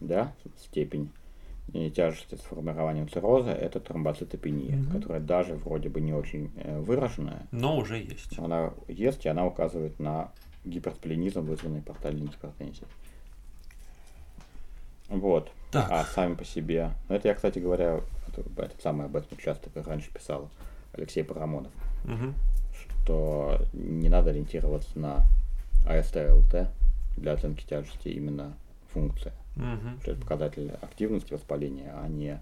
[0.00, 1.10] да, степень
[1.72, 4.90] и тяжести с формированием цирроза, это тромбоцитопения, Мгм.
[4.92, 7.46] которая даже вроде бы не очень э, выраженная.
[7.50, 8.38] Но уже есть.
[8.38, 10.30] Она есть, и она указывает на
[10.64, 12.86] гиперсплинизм, вызванный портальной гипертензией.
[15.08, 15.50] Вот.
[15.70, 15.90] Так.
[15.90, 16.90] А сами по себе.
[17.08, 20.50] Ну, это я, кстати говоря, это, этот самый об этом часто как раньше писал
[20.92, 21.72] Алексей Парамонов
[22.04, 22.34] Мгм.
[23.02, 25.24] что не надо ориентироваться на
[25.86, 26.68] АСТ ЛТ
[27.16, 28.54] для оценки тяжести именно
[28.92, 29.32] функция.
[29.56, 30.00] Мгм.
[30.02, 32.40] Что это показатель активности воспаления, а не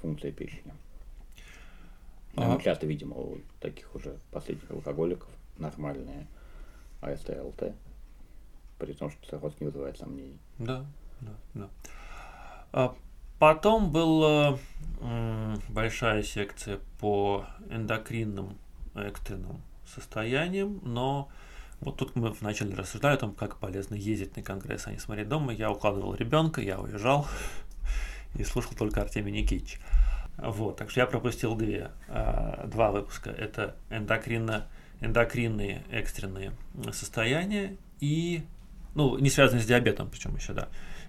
[0.00, 0.72] функция печени.
[2.36, 5.28] А- Мы часто видим у таких уже последних алкоголиков
[5.58, 6.26] нормальные
[7.02, 7.74] АСТ, ЛТ,
[8.78, 10.38] при том, что цирроз не вызывает сомнений.
[10.58, 10.86] Да,
[11.20, 11.68] да, да.
[12.72, 12.94] А
[13.38, 14.58] потом была
[15.00, 18.56] м, большая секция по эндокринным
[18.94, 21.28] экстренным состояниям, но
[21.82, 25.28] вот тут мы вначале рассуждали о том, как полезно ездить на конгресс, а не смотреть
[25.28, 25.52] дома.
[25.52, 27.26] Я укладывал ребенка, я уезжал
[28.36, 29.80] и слушал только Артемия Никитич.
[30.38, 33.30] Вот, так что я пропустил две, а, два выпуска.
[33.30, 34.68] Это эндокринно,
[35.00, 36.52] эндокринные экстренные
[36.92, 38.44] состояния и,
[38.94, 40.68] ну, не связанные с диабетом, причем еще, да.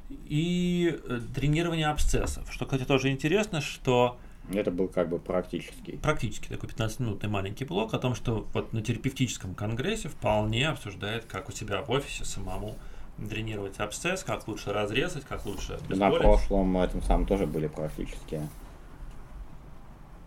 [0.09, 2.51] И э, тренирование абсцессов.
[2.51, 4.19] Что, кстати, тоже интересно, что
[4.51, 5.93] Это был как бы практический.
[5.97, 11.47] практически такой 15-минутный маленький блок о том, что вот на терапевтическом конгрессе вполне обсуждает, как
[11.49, 12.75] у себя в офисе самому
[13.29, 15.77] тренировать абсцесс, как лучше разрезать, как лучше На
[16.07, 16.21] обезболить.
[16.21, 18.49] прошлом этом самом тоже были практические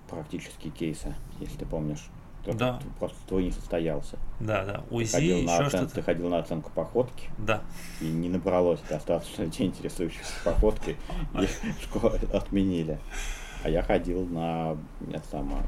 [0.08, 2.06] практические кейсы, если ты помнишь.
[2.44, 2.78] Только Да.
[2.80, 4.18] ты просто твой не состоялся.
[4.38, 7.60] Да, да, Ты УЗИ, ходил, на оцен- ты ходил на оценку походки, Да,
[8.00, 10.96] и не набралось достаточно людей, интересующихся походкой,
[11.34, 11.48] и
[11.82, 13.00] школу отменили.
[13.66, 14.76] А я ходил на
[15.12, 15.60] это самое,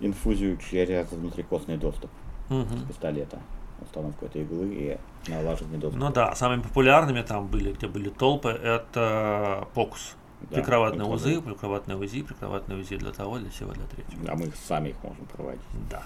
[0.00, 2.10] инфузию через внутрикостный доступ
[2.48, 3.40] с пистолета.
[3.82, 6.02] Установку этой иглы и налаживание доступа.
[6.02, 10.16] Ну да, самыми популярными там были, где были толпы, это покус.
[10.48, 14.32] Да, Прикроватные УЗИ, прикроватные УЗИ, прикроватные УЗИ для того, для всего, для третьего.
[14.32, 15.60] А мы сами их можем проводить.
[15.90, 16.02] Да.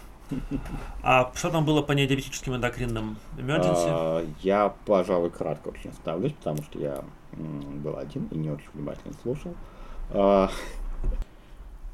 [1.05, 3.87] А что там было по недиабетическим эндокринным emergency?
[3.87, 9.15] А, Я, пожалуй, кратко очень остановлюсь, потому что я был один и не очень внимательно
[9.23, 9.55] слушал.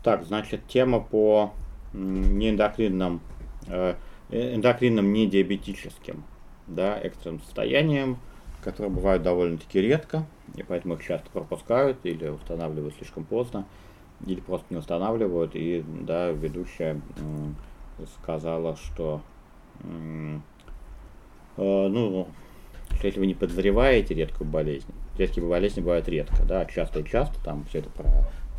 [0.03, 1.53] Так, значит, тема по
[1.93, 3.21] неэндокринным,
[3.67, 3.95] э,
[4.31, 6.25] э, эндокринным недиабетическим
[6.67, 8.19] да, экстренным состояниям,
[8.63, 10.27] которые бывают довольно-таки редко,
[10.57, 13.67] и поэтому их часто пропускают или устанавливают слишком поздно,
[14.27, 15.53] или просто не устанавливают.
[15.55, 17.01] И да, ведущая
[18.21, 19.23] сказала, что
[21.57, 22.29] Э, ну,
[22.97, 27.43] что если вы не подозреваете редкую болезнь, редкие болезни бывают редко, да, часто и часто,
[27.45, 28.09] там все это про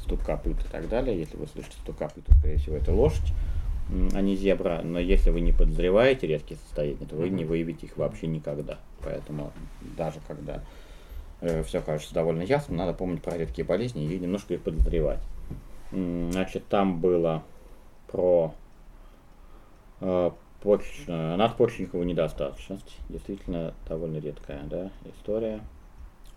[0.06, 3.34] стук копыт и так далее, если вы слышите стук копыт, то, скорее всего, это лошадь,
[4.14, 7.98] а не зебра, но если вы не подозреваете редкие состояния, то вы не выявите их
[7.98, 9.52] вообще никогда, поэтому
[9.98, 10.64] даже когда
[11.66, 15.20] все кажется довольно ясно, надо помнить про редкие болезни и немножко их подозревать.
[15.92, 17.44] Значит, там было
[18.08, 18.54] про
[20.02, 20.32] э,
[20.62, 22.98] почечную, надпочечниковую недостаточность.
[23.10, 25.60] Действительно довольно редкая да, история.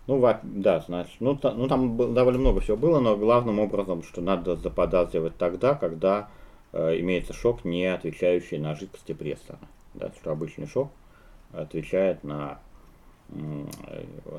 [0.07, 4.21] Ну, да, значит, ну, та- ну там довольно много всего было, но главным образом, что
[4.21, 6.29] надо заподозривать тогда, когда
[6.73, 9.59] э, имеется шок, не отвечающий на жидкости прессора.
[9.93, 10.91] Да, что обычный шок
[11.53, 12.59] отвечает на
[13.29, 13.65] э,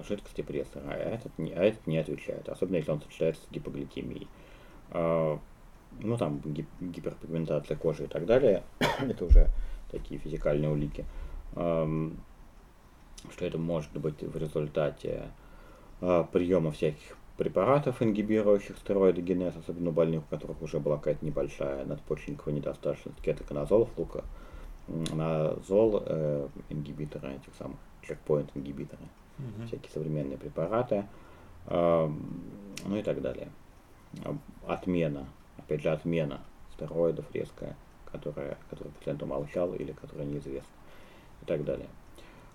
[0.09, 4.27] жидкости прессора, а этот, не, а этот не отвечает, особенно если он сочетается с гипогликемией.
[4.91, 5.39] А,
[6.01, 8.63] ну, там гип- гиперпигментация кожи и так далее,
[9.01, 9.47] это уже
[9.91, 11.05] такие физикальные улики,
[11.57, 12.17] Ам,
[13.31, 15.29] что это может быть в результате
[16.01, 22.55] приема всяких препаратов, ингибирующих стероидогенез, особенно у больных, у которых уже была какая-то небольшая надпочечниковая
[22.55, 24.25] недостаточность кетоконазола, флука,
[24.89, 29.05] назол, э, ингибиторы этих самых чекпоинт ингибиторы,
[29.39, 29.67] Мгм.
[29.67, 31.07] всякие современные препараты,
[31.67, 32.19] ам,
[32.87, 33.49] ну и так далее.
[34.67, 35.27] Отмена,
[35.57, 36.41] опять же, отмена
[36.75, 40.75] стероидов резкая, которая, которую пациент умолчал или которая неизвестна
[41.43, 41.89] и так далее.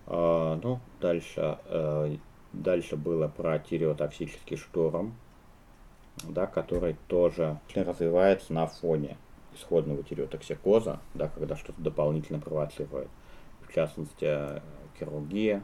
[0.07, 2.17] А, ну, дальше, э,
[2.63, 5.13] дальше было про тиреотоксический шторм,
[6.23, 9.17] да, который тоже развивается на фоне
[9.53, 13.09] исходного тиреотоксикоза, да, когда что-то дополнительно провоцирует.
[13.61, 14.61] В частности,
[14.97, 15.63] хирургия,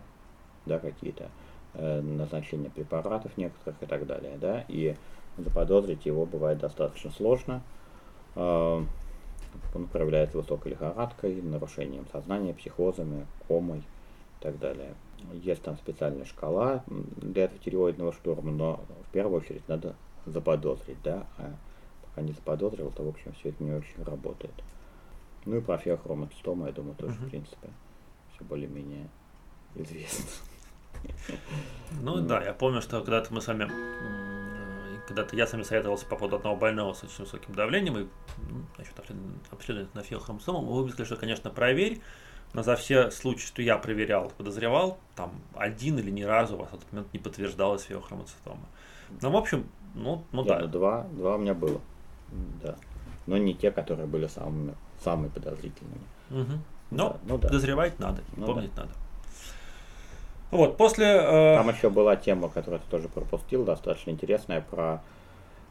[0.66, 1.30] да, какие-то
[1.74, 4.96] э, назначения препаратов некоторых и так далее, да, и
[5.38, 7.62] заподозрить его бывает достаточно сложно.
[8.36, 8.84] Э,
[9.74, 14.94] Он проявляется высокой лихорадкой, нарушением сознания, психозами, комой и так далее.
[15.34, 19.96] Есть там специальная шкала для этого тиреоидного шторма, но в первую очередь надо
[20.26, 21.56] заподозрить, да, а
[22.04, 24.54] пока не заподозрил, то, в общем, все это не очень работает.
[25.46, 27.26] Ну и про феохроматостома, я думаю, тоже, Мгм.
[27.26, 27.70] в принципе,
[28.36, 29.10] все более-менее
[29.76, 30.26] известно.
[32.02, 36.06] Ну да, я помню, что когда-то мы с вами, м, когда-то я с вами советовался
[36.06, 38.08] по поводу одного больного с очень высоким давлением и
[38.78, 38.98] насчет
[39.52, 42.02] обследования на феохромосому, вы сказали, что, конечно, проверь,
[42.54, 46.70] но за все случаи, что я проверял, подозревал, там один или ни разу у вас
[46.72, 48.66] в этот момент не подтверждалась феохромоцитома.
[49.22, 50.60] Ну, в общем, ну, ну Не, да.
[50.60, 51.80] ну, два, два у меня было,
[52.64, 52.76] да.
[53.28, 56.02] Но не те, которые были самыми, самыми подозрительными.
[56.30, 56.64] Мгм.
[56.92, 57.50] Но Да, ну да.
[57.50, 58.90] дозревать надо, Ну помнить надо.
[60.50, 61.06] Вот, после...
[61.06, 65.02] э, Там еще была тема, которую ты тоже пропустил, достаточно интересная, про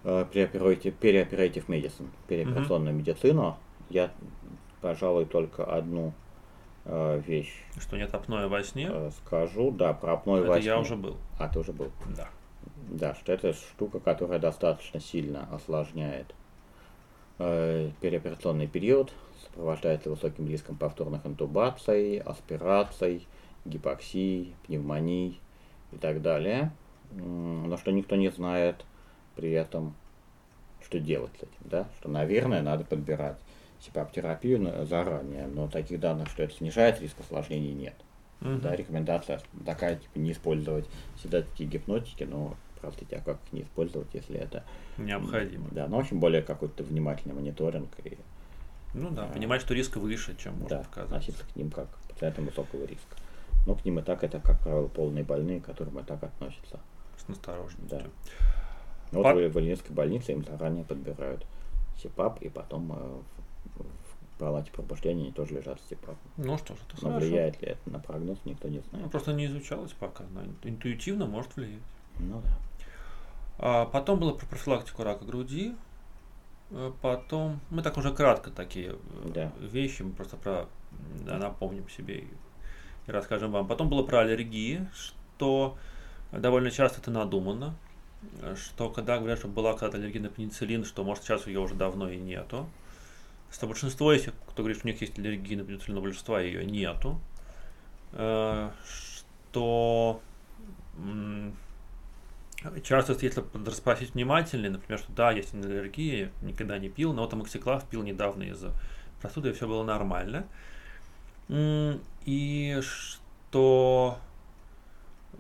[0.04, 3.58] э, переоператив, переоператив medicine, переоперационную медицину.
[3.90, 4.10] Я,
[4.80, 6.14] пожалуй, только одну
[6.84, 9.70] вещь Что нет апноэ во сне, э, скажу.
[9.70, 10.82] Да, про апноэ это во я сне.
[10.82, 11.16] уже был.
[11.38, 11.90] А, ты уже был.
[12.16, 12.28] Да.
[12.88, 16.34] Да, что это штука, которая достаточно сильно осложняет
[17.38, 19.12] э, переоперационный период,
[19.44, 23.26] сопровождается высоким риском повторных интубаций, аспираций,
[23.64, 25.40] гипоксий, пневмоний
[25.92, 26.72] и так далее.
[27.12, 28.84] Но что никто не знает
[29.36, 29.94] при этом,
[30.84, 31.88] что делать с этим, да?
[31.98, 33.36] Что, наверное, надо подбирать
[33.84, 37.94] СИПАП-терапию на- заранее, но таких данных, что это снижает риск осложнений, нет.
[38.40, 38.60] Мгм.
[38.60, 40.86] Да, рекомендация такая, типа, не использовать
[41.22, 44.64] седатики и гипнотики, но, простите, а как их не использовать, если это...
[44.98, 45.68] Необходимо.
[45.70, 48.16] Да, но очень более какой-то внимательный мониторинг и
[48.94, 49.32] Ну да, А.
[49.32, 51.02] понимать, что риск выше, чем может да, показаться.
[51.16, 53.16] относиться к ним как к пациентам высокого риска.
[53.66, 56.80] Но к ним и так это, как правило, полные больные, к которым и так относятся.
[57.18, 57.98] С настороженностью.
[58.00, 58.02] Да.
[59.12, 61.44] Но Пар- вот в Ильинской больнице им заранее подбирают
[62.02, 63.18] СИПАП, и потом э,
[64.40, 66.16] палате пробуждения они тоже лежат с СИПАПом.
[66.36, 67.26] Ну что ж, это Но хорошо.
[67.26, 69.10] влияет ли это на прогноз, никто не Ну, знает.
[69.10, 71.82] просто не изучалось пока, но интуитивно может влиять.
[72.18, 72.50] Ну да.
[73.58, 75.74] А потом было про профилактику рака груди.
[76.70, 79.52] Э, Потом, мы так уже кратко такие э, Да.
[79.60, 80.66] вещи, мы просто про
[81.24, 82.28] да, напомним себе и,
[83.06, 83.66] и расскажем вам.
[83.66, 85.76] Потом было про аллергии, что
[86.32, 87.74] довольно часто это надумано,
[88.40, 91.74] э, что когда говорят, что была когда-то аллергия на пенициллин, что может сейчас ее уже
[91.74, 92.66] давно и нету.
[93.52, 97.20] Что большинство, если кто говорит, что у них есть аллергия на пенициллин, большинства ее нету.
[98.12, 100.20] Э, Что
[102.84, 107.88] Часто, если расспросить внимательнее, например, что да, есть аллергия, никогда не пил, но вот амоксиклав
[107.88, 108.72] пил недавно из-за
[109.20, 110.46] простуды, и все было нормально.
[111.48, 114.18] И что,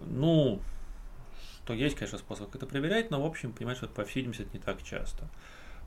[0.00, 0.60] ну,
[1.62, 4.50] что есть, конечно, способ это проверять, но, в общем, понимаешь, что, по всей видимости, это
[4.54, 5.28] не так часто.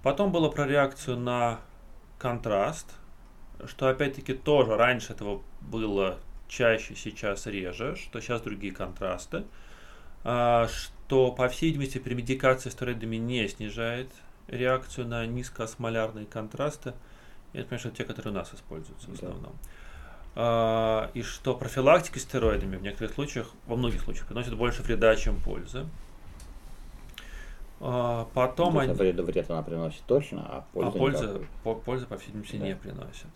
[0.03, 1.61] Потом было про реакцию на
[2.17, 2.87] контраст,
[3.65, 9.43] что, опять-таки, тоже раньше этого было чаще, сейчас реже, что сейчас другие контрасты.
[10.23, 14.09] А, что, по всей видимости, при медикации стероидами не снижает
[14.47, 16.93] реакцию на низкоосмолярные контрасты.
[17.53, 19.27] Это, конечно, те, которые у нас используются в Да.
[19.27, 19.53] основном.
[20.35, 25.39] А, и что профилактика стероидами в некоторых случаях, во многих случаях, приносит больше вреда, чем
[25.41, 25.85] пользы.
[27.79, 28.93] А, потом Ну, они...
[28.93, 31.47] вред, вред она приносит точно, а А пользы пользы, никакой.
[31.63, 32.65] по, пользы, по всей видимости, Да.
[32.65, 33.27] не приносит.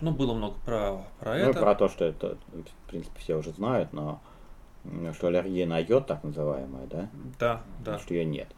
[0.00, 1.60] Ну, было много про, про Ну, это.
[1.60, 4.20] про то, что это, в принципе, все уже знают, но
[5.12, 7.08] что аллергия на йод, так называемая, да,
[7.38, 7.98] Да, да.
[7.98, 8.48] что ее нет.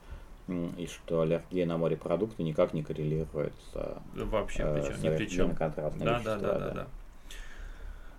[0.48, 5.26] И что аллергия на морепродукты никак не коррелирует с Вообще, э, причем, с ни при
[5.26, 5.54] чем.
[5.54, 6.86] Да, да, да, веществами, да, да.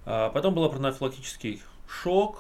[0.06, 2.40] А, потом был пронафилактический шок,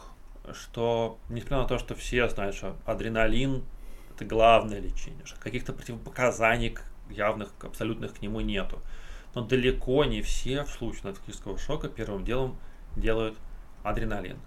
[0.54, 3.64] что, несмотря на то, что все знают, что адреналин–
[4.22, 6.78] это главное лечение, что каких-то противопоказаний
[7.10, 8.82] явных, абсолютных к нему нету.
[9.34, 12.58] Но далеко не все в случае анафилактического шока первым делом
[12.96, 13.38] делают
[13.84, 14.38] адреналин.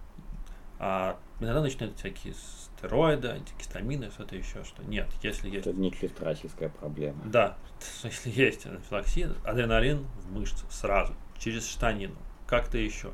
[0.79, 6.68] А иногда начинают всякие стероиды, антигистамины, что-то еще, что нет, если есть Это не российская
[6.68, 7.20] проблема.
[7.25, 7.57] да,
[8.03, 12.16] если есть анафилаксия, адреналин в мышцы сразу, через штанину,
[12.47, 13.12] как-то еще.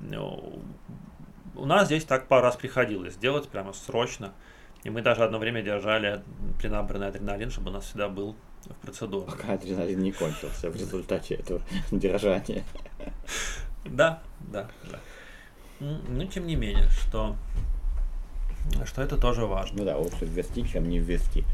[0.00, 0.62] Ну,
[1.54, 4.32] у нас здесь так пару раз приходилось сделать прямо срочно.
[4.84, 6.22] И мы даже одно время держали
[6.60, 9.26] пленабрный адреналин, чтобы у нас всегда был в процедуре.
[9.26, 11.60] Пока адреналин не кончился в результате этого
[11.90, 12.64] держания.
[13.84, 14.98] Да, да, да.
[15.80, 17.36] Но тем не менее, что,
[18.84, 19.78] что это тоже важно.
[19.78, 21.44] Ну да, лучше ввести, чем не ввести.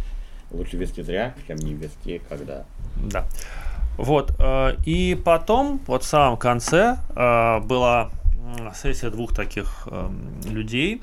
[0.50, 2.64] Лучше ввести зря, чем не ввести, когда.
[2.96, 3.26] Да.
[3.96, 4.32] Вот.
[4.38, 8.10] э, И потом, вот в самом конце, э, была
[8.74, 11.02] сессия двух таких эм, людей,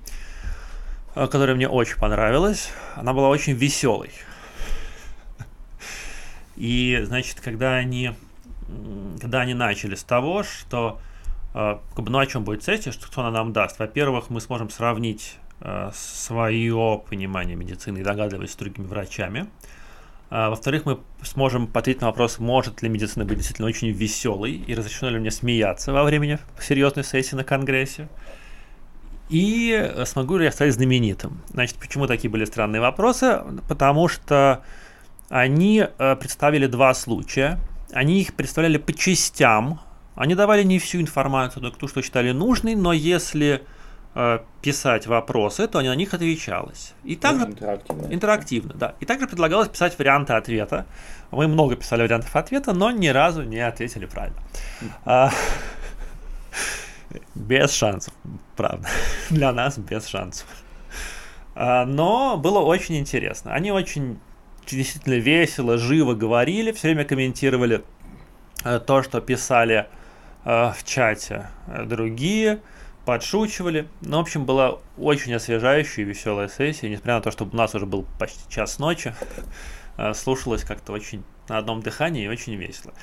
[1.15, 2.71] которая мне очень понравилась.
[2.95, 4.11] Она была очень веселой.
[6.57, 8.11] И, значит, когда они,
[9.21, 10.99] когда они начали с того, что,
[11.53, 13.79] э, как ну, о чем будет сессия, что, что она нам даст.
[13.79, 19.47] Во-первых, мы сможем сравнить э, свое понимание медицины и догадливость с другими врачами.
[20.31, 25.11] Во-вторых, мы сможем ответить на вопрос, может ли медицина быть действительно очень веселой и разрешено
[25.11, 28.09] ли мне смеяться во время серьезной сессии на Конгрессе.
[29.29, 31.41] И э, смогу ли я стать знаменитым?
[31.51, 33.41] Значит, почему такие были странные вопросы?
[33.67, 34.61] Потому что
[35.29, 37.59] они э, представили два случая.
[37.91, 39.79] Они их представляли по частям.
[40.15, 43.63] Они давали не всю информацию, но ту, что считали нужной, но если
[44.13, 46.93] э, писать вопросы, то на них отвечалось.
[47.03, 48.13] И также интерактивно.
[48.13, 48.95] интерактивно, да.
[48.99, 50.85] И также предлагалось писать варианты ответа.
[51.31, 54.39] Мы много писали вариантов ответа, но ни разу не ответили правильно.
[57.35, 58.13] Без шансов,
[58.55, 58.87] правда.
[59.29, 60.47] Для нас без шансов.
[61.55, 63.53] А, но было очень интересно.
[63.53, 64.19] Они очень
[64.67, 67.83] действительно весело, живо говорили, все время комментировали
[68.63, 69.87] э, то, что писали
[70.43, 72.59] э, в чате э, другие,
[73.05, 73.87] подшучивали.
[74.01, 77.75] Ну, в общем, была очень освежающая и веселая сессия, несмотря на то, что у нас
[77.75, 79.13] уже был почти час ночи.
[80.13, 82.93] Слушалось как-то очень на одном дыхании и очень весело.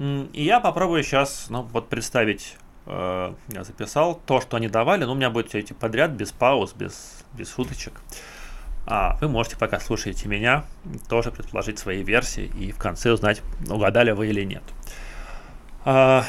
[0.00, 2.56] И я попробую сейчас ну, вот представить
[2.86, 6.72] я записал то, что они давали, но у меня будет все эти подряд, без пауз,
[6.72, 8.00] без, без шуточек.
[8.86, 10.64] А вы можете, пока слушаете меня,
[11.08, 14.62] тоже предположить свои версии и в конце узнать, угадали вы или нет.
[15.84, 16.24] А,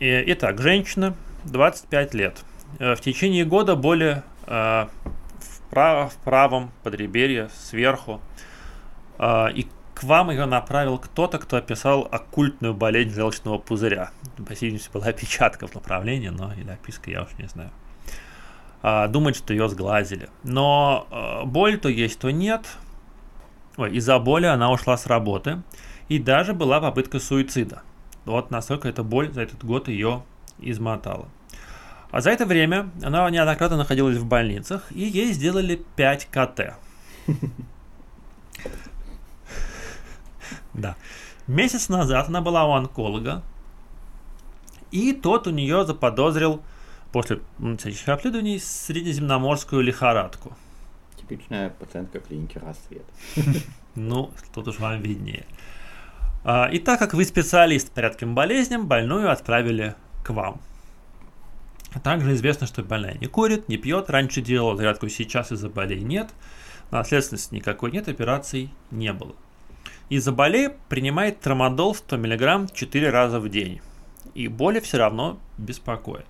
[0.00, 1.14] и, итак, женщина,
[1.44, 2.42] 25 лет.
[2.78, 4.88] Э, в течение года боли а,
[5.38, 8.20] в, прав, в правом подреберье сверху.
[9.18, 9.66] А, и
[10.02, 14.10] вам ее направил кто-то, кто описал оккультную болезнь желчного пузыря.
[14.36, 17.70] По видимости, была опечатка в направлении, но или описка, я уж не знаю.
[18.82, 20.28] А, думать, что ее сглазили.
[20.42, 22.66] Но а, боль то есть, то нет.
[23.76, 25.62] Ой, из-за боли она ушла с работы.
[26.08, 27.82] И даже была попытка суицида.
[28.24, 30.22] Вот настолько эта боль за этот год ее
[30.58, 31.28] измотала.
[32.10, 36.74] А за это время она неоднократно находилась в больницах, и ей сделали 5 КТ.
[40.74, 40.96] Да.
[41.46, 43.42] Месяц назад она была у онколога,
[44.90, 46.62] и тот у нее заподозрил
[47.12, 47.40] после
[47.78, 50.56] всяких обследований средиземноморскую лихорадку.
[51.16, 53.04] Типичная пациентка клиники «Рассвет».
[53.94, 55.44] Ну, тут уж вам виднее.
[56.44, 59.94] А, и так как вы специалист по редким болезням, больную отправили
[60.24, 60.62] к вам.
[62.02, 66.30] Также известно, что больная не курит, не пьет, раньше делала зарядку, сейчас из-за болей нет,
[66.90, 69.34] наследственности никакой нет, операций не было.
[70.12, 73.80] Из-за болей принимает трамадол 100 мг 4 раза в день,
[74.34, 76.28] и боли все равно беспокоят.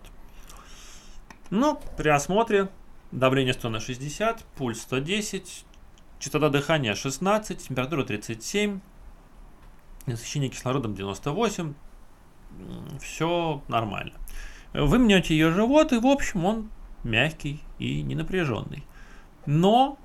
[1.51, 2.69] Ну, при осмотре
[3.11, 5.65] давление 100 на 60, пульс 110,
[6.21, 8.79] частота дыхания 16, температура 37,
[10.07, 11.75] насыщение кислородом 98,
[13.01, 14.13] все нормально.
[14.73, 16.71] Вы мнете ее живот, и в общем он
[17.03, 18.85] мягкий и ненапряженный.
[19.45, 19.99] Но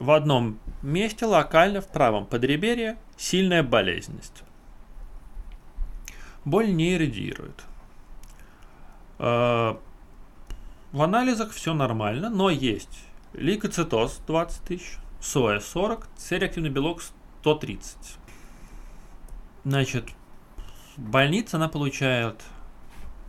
[0.00, 4.42] в одном месте локально в правом подреберье сильная болезненность.
[6.44, 7.62] Боль не радиирует.
[9.18, 9.76] Э,
[10.92, 17.96] в анализах все нормально, но есть лейкоцитоз 20 тысяч, соя 40, C-реактивный белок 130.
[19.64, 20.08] Значит,
[20.96, 22.42] больница она получает,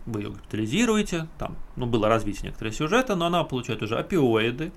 [0.06, 4.72] вы ее госпитализируете, там, ну, было развитие некоторые сюжета, но она получает уже опиоиды,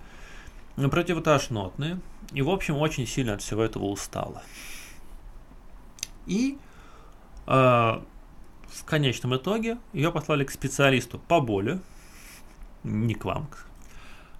[0.77, 2.01] противотошнотные,
[2.33, 4.43] и, в общем, очень сильно от всего этого устала.
[6.27, 6.59] И
[7.47, 11.81] э, в конечном итоге ее послали к специалисту по боли,
[12.83, 13.49] не к вам.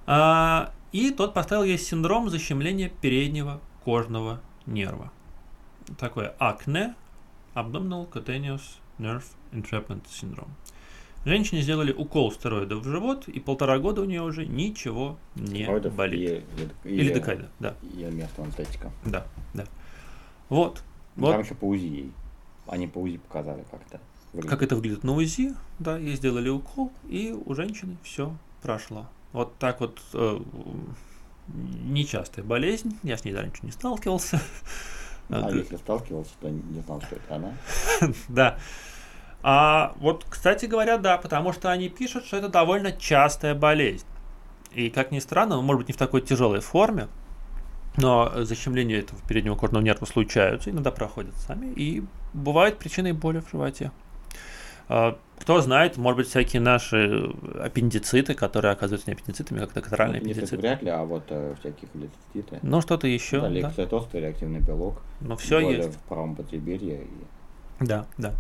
[0.07, 5.13] А, и тот поставил ей синдром защемления переднего кожного нерва.
[5.99, 6.95] Такое акне,
[7.55, 10.51] abdominal cutaneous nerve entrapment syndrome.
[11.25, 15.95] Женщине сделали укол стероидов в живот, и полтора года у нее уже ничего не Стероидов
[15.95, 16.45] болит.
[16.85, 17.77] И, и, Или декайда, да.
[17.83, 18.91] И анестетика.
[19.07, 19.65] Да, да.
[20.51, 20.83] Вот.
[21.17, 21.33] Вот.
[21.33, 22.13] Там еще по УЗИ.
[22.67, 24.01] Они по УЗИ показали как-то.
[24.49, 29.07] Как это выглядит на УЗИ, да, ей сделали укол, и у женщины все прошло.
[29.33, 30.41] Вот так вот э,
[31.49, 34.41] нечастая болезнь, я с ней раньше не сталкивался.
[35.29, 37.53] А если сталкивался, то не знал, что это она.
[38.29, 38.59] Да.
[39.47, 44.07] А вот, кстати говоря, да, потому что они пишут, что это довольно частая болезнь.
[44.73, 47.09] И как ни странно, может быть не в такой тяжелой форме,
[47.99, 53.51] но защемление этого переднего кожного нерва случаются, иногда проходят сами, и бывают причиной боли в
[53.51, 53.93] животе.
[54.89, 57.31] А, кто знает, может быть, всякие наши
[57.61, 60.57] аппендициты, которые оказываются не аппендицитами, как докторальные ну, аппендициты.
[60.57, 62.61] вряд ли, а вот э, всякие холециститы.
[62.63, 63.43] Ну, что-то еще.
[63.43, 64.21] Да, лейкоцитоз, да.
[64.21, 65.03] реактивный белок.
[65.21, 65.95] Ну, все есть.
[65.95, 67.03] в правом подреберье.
[67.03, 67.09] И...
[67.81, 68.35] Да, да.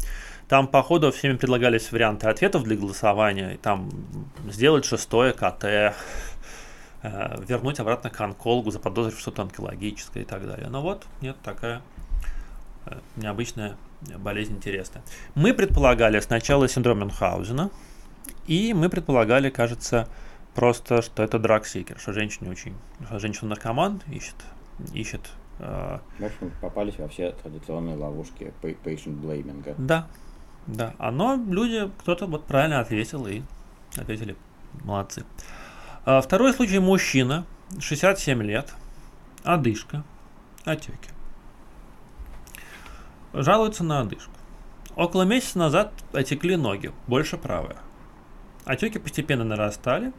[0.48, 3.54] Там, по ходу, всеми предлагались варианты ответов для голосования.
[3.54, 3.90] И там
[4.48, 5.92] сделать шестое КТ, э,
[7.02, 10.68] вернуть обратно к онкологу, заподозрив что-то онкологическое и так далее.
[10.68, 11.82] Но вот, нет, такая
[12.86, 13.76] э, необычная
[14.18, 15.02] болезнь интересная.
[15.34, 17.70] Мы предполагали сначала синдром Мюнхгаузена,
[18.46, 20.08] и мы предполагали, кажется,
[20.54, 22.74] просто, что это драгсикер, что женщина очень,
[23.06, 24.36] что женщина наркоман ищет,
[24.92, 25.22] ищет.
[25.58, 29.74] В общем, попались во все традиционные ловушки patient blaming.
[29.78, 30.08] Да,
[30.66, 30.94] да.
[30.98, 33.42] А но люди, кто-то вот правильно ответил и
[33.96, 34.36] ответили,
[34.82, 35.24] молодцы.
[36.04, 37.46] А второй случай мужчина,
[37.78, 38.74] 67 лет,
[39.44, 40.02] одышка,
[40.64, 41.10] отеки.
[43.32, 44.32] Жалуется на одышку.
[44.96, 47.78] Около месяца назад отекли ноги, больше правая.
[48.64, 50.12] Отеки постепенно нарастали,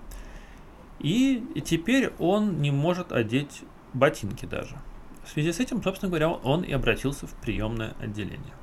[0.99, 3.63] и теперь он не может одеть
[3.93, 4.77] ботинки даже.
[5.25, 8.53] В связи с этим, собственно говоря, он и обратился в приемное отделение.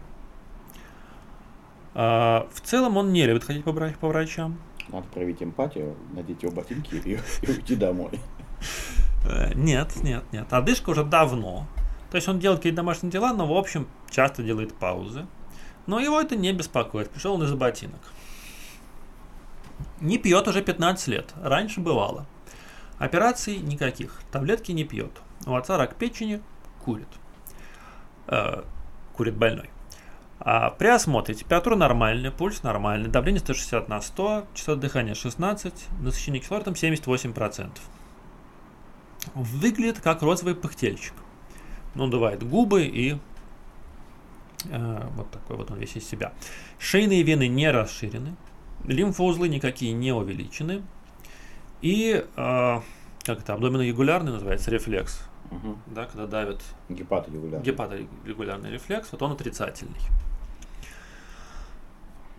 [1.94, 4.58] А, в целом он не любит ходить по, врач- по врачам.
[4.88, 8.20] Надо проявить эмпатию, надеть его ботинки и, и уйти домой.
[9.24, 10.52] Э, Нет, нет, нет.
[10.52, 11.66] Одышка уже давно.
[12.10, 15.26] То есть он делает какие-то домашние дела, но в общем часто делает паузы.
[15.86, 17.10] Но его это не беспокоит.
[17.10, 18.00] Пришел он из-за ботинок.
[20.00, 21.32] Не пьет уже 15 лет.
[21.42, 22.26] Раньше бывало.
[22.98, 24.20] Операций никаких.
[24.30, 25.10] Таблетки не пьет.
[25.46, 26.40] У отца рак печени,
[26.84, 27.08] курит.
[28.28, 28.62] Э,
[29.14, 29.70] курит больной.
[30.44, 36.40] А при осмотре температура нормальная, пульс нормальный, давление 160 на 100, частота дыхания 16, насыщение
[36.40, 37.70] кислородом 78%.
[39.34, 41.14] Выглядит как розовый пыхтельчик.
[41.94, 43.18] Он надувает губы и
[44.64, 46.32] э, вот такой вот он весь из себя.
[46.78, 48.34] Шейные вены не расширены,
[48.84, 50.82] лимфоузлы никакие не увеличены.
[51.82, 52.80] И э,
[53.24, 55.22] как это, абдомино-ягулярный называется рефлекс,
[55.56, 55.78] Угу.
[55.86, 57.64] да, когда давят Гепаторегулярный.
[57.64, 60.00] гепаторегулярный рефлекс, вот он отрицательный.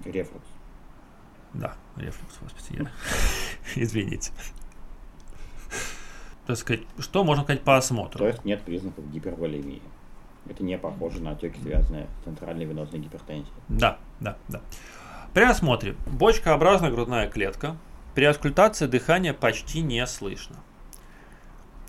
[0.05, 0.47] Рефлюкс.
[1.53, 2.91] Да, рефлюкс, господи, я...
[3.75, 4.31] Извините.
[6.47, 8.19] Так сказать, что можно сказать по осмотру?
[8.19, 9.81] То есть нет признаков гиперволемии.
[10.49, 13.53] Это не похоже на отеки, связанные с центральной венозной гипертензией.
[13.69, 14.61] Да, да, да.
[15.33, 17.77] При осмотре бочкообразная грудная клетка.
[18.13, 20.57] При аскультации дыхание почти не слышно.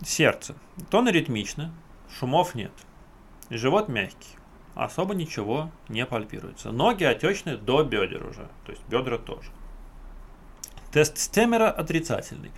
[0.05, 0.55] Сердце.
[0.91, 1.73] Тон ритмично,
[2.19, 2.73] шумов нет.
[3.51, 4.37] Живот мягкий.
[4.75, 6.73] Особо ничего не пальпируется.
[6.73, 8.49] Ноги отечны до бедер уже.
[8.65, 9.51] То есть бедра тоже.
[10.91, 12.51] Тест Стемера отрицательный.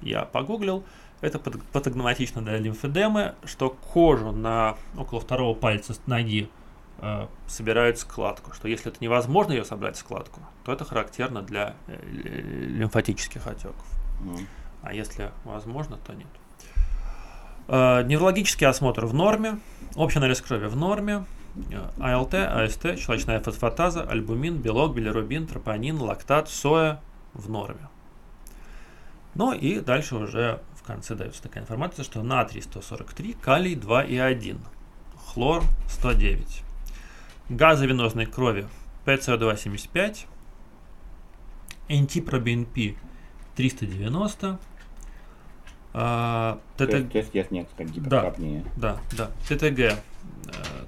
[0.00, 0.84] Я погуглил.
[1.20, 6.50] Это пат- патогноматично для лимфедемы, что кожу на около второго пальца ноги
[6.98, 8.52] э, собирают складку.
[8.52, 13.86] Что если это невозможно ее собрать складку, то это характерно для э, лимфатических отеков.
[14.20, 14.46] Мгм.
[14.82, 16.26] А если возможно, то нет.
[17.68, 19.58] Э, Неврологический осмотр в норме,
[19.94, 21.24] общий анализ крови в норме,
[21.70, 27.00] э, АЛТ, АСТ, щелочная фосфатаза, альбумин, белок, билирубин, тропонин, лактат, соя
[27.34, 27.88] в норме.
[29.34, 34.16] Ну и дальше уже в конце дается такая информация, что натрий 143, калий 2 и
[34.16, 34.58] 1,
[35.26, 36.62] хлор 109,
[37.48, 38.66] газы венозной крови
[39.06, 40.26] ПЦО275,
[41.88, 42.96] НТ-пробинП
[43.56, 44.58] 390,
[45.94, 48.64] а, ТТ то есть есть некоторая гипертропния.
[48.76, 49.30] да, да.
[49.48, 49.94] ТТГ э,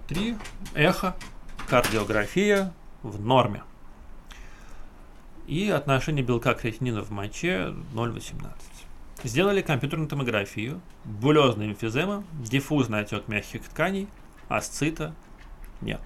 [0.09, 0.37] 3,
[0.75, 1.15] эхо,
[1.69, 3.63] кардиография в норме.
[5.47, 8.51] И отношение белка креатинина в моче 0,18.
[9.25, 14.09] Сделали компьютерную томографию, булезная эмфизема, диффузный отек мягких тканей,
[14.49, 15.15] асцита
[15.81, 16.01] нет.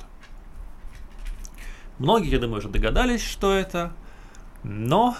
[1.99, 3.92] Многие, я думаю, уже догадались, что это,
[4.62, 5.16] но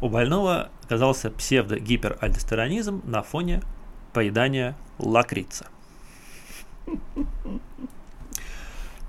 [0.00, 3.62] у больного оказался псевдогиперальдостеронизм на фоне
[4.12, 5.66] поедания лакрица.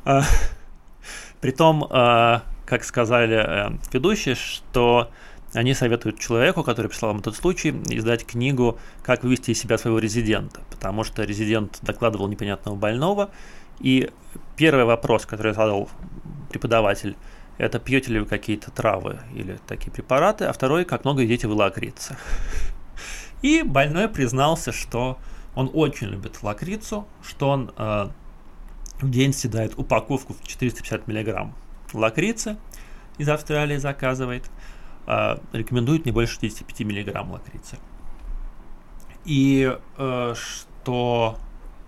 [0.04, 0.24] А,
[1.42, 5.10] Притом, а, как сказали э, ведущие, что
[5.54, 10.00] они советуют человеку, который прислал им этот случай, издать книгу «Как вывести из себя своего
[10.00, 13.32] резидента», потому что резидент докладывал непонятного больного,
[13.80, 14.12] и
[14.56, 15.90] первый вопрос, который задал
[16.50, 17.18] преподаватель,
[17.62, 21.54] это пьете ли вы какие-то травы или такие препараты, а второй, как много едите вы
[21.54, 22.18] лакрицы.
[23.44, 25.20] И больной признался, что
[25.54, 28.10] он очень любит лакрицу, что он э,
[29.00, 31.54] в день съедает упаковку в 450 миллиграмм
[31.94, 32.58] лакрицы
[33.20, 34.50] из Австралии заказывает,
[35.06, 37.78] э, рекомендует не больше 65 миллиграмм лакрицы.
[39.24, 41.38] И э, что,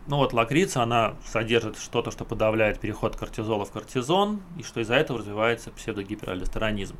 [0.07, 4.95] ну вот лакрица, она содержит что-то, что подавляет переход кортизола в кортизон, и что из-за
[4.95, 6.95] этого развивается псевдогиперальдостеронизм.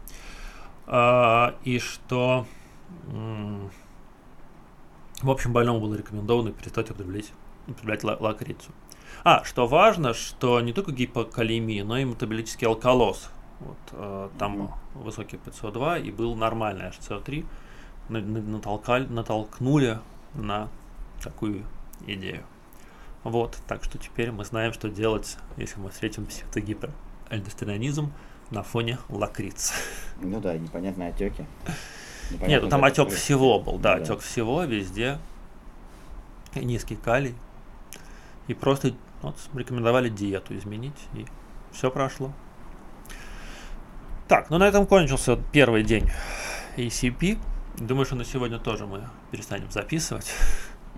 [0.87, 2.45] Э, и что,
[5.21, 7.31] в общем, больному было рекомендовано перестать употреблять,
[7.67, 8.71] употреблять ла- лакрицу.
[9.23, 13.29] А, что важно, что не только гипокалемия, но и метаболический алкалоз.
[13.59, 14.73] Вот, э, там Мгм.
[14.95, 17.45] высокий ПЦО2 и был нормальный HCO3.
[18.09, 19.99] На- на- натолкали, натолкнули
[20.33, 20.67] на
[21.23, 21.63] такую
[22.05, 22.43] идею.
[23.23, 28.11] Вот, так что теперь мы знаем, что делать, если мы встретим псевдогиперальдостеронизм
[28.51, 29.73] на фоне лакриц.
[30.21, 31.45] Ну да, непонятные отеки.
[32.47, 34.03] Нет, ну там отек отек всего был, да, Да.
[34.03, 35.19] отек всего везде.
[36.55, 37.35] Низкий калий.
[38.47, 41.25] И просто вот, рекомендовали диету изменить, и
[41.71, 42.31] все прошло.
[44.27, 46.09] Так, ну на этом кончился первый день
[46.77, 47.39] ACP.
[47.77, 50.31] Думаю, что на сегодня тоже мы перестанем записывать.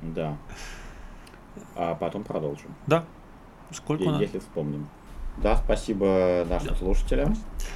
[0.02, 0.38] Да.
[1.76, 2.74] А потом продолжим.
[2.88, 3.04] Да.
[3.72, 4.22] Сколько е- у нас?
[4.22, 4.88] Если вспомним.
[5.38, 6.76] Да, спасибо нашим Да.
[6.76, 7.36] слушателям.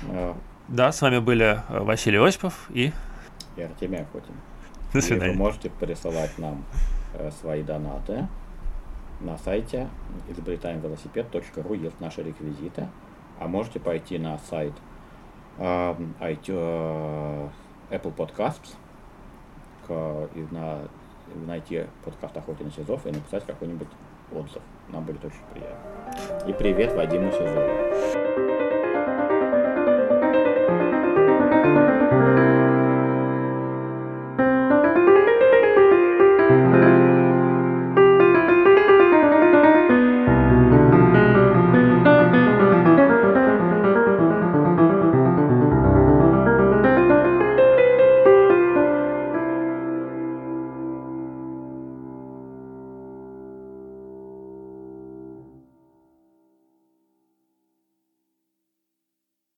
[0.09, 0.33] Э,
[0.67, 2.91] Да, с вами были э, Василий Осипов и
[3.57, 4.33] И Артемий Охотин.
[4.93, 5.35] до И Вы свидания.
[5.35, 6.63] можете присылать нам
[7.15, 8.27] э, свои донаты
[9.19, 9.89] на сайте
[10.29, 12.87] изобретаемвелосипед.ру есть наши реквизиты.
[13.39, 14.73] А можете пойти на сайт
[15.57, 17.49] э, iTunes,
[17.89, 18.75] Apple Podcasts
[19.87, 20.79] к- и на,
[21.45, 23.87] найти подкаст «Охоте на Сизов» и написать какой-нибудь
[24.33, 24.61] отзыв.
[24.89, 26.49] Нам будет очень приятно.
[26.49, 28.68] И привет Вадиму Сизову.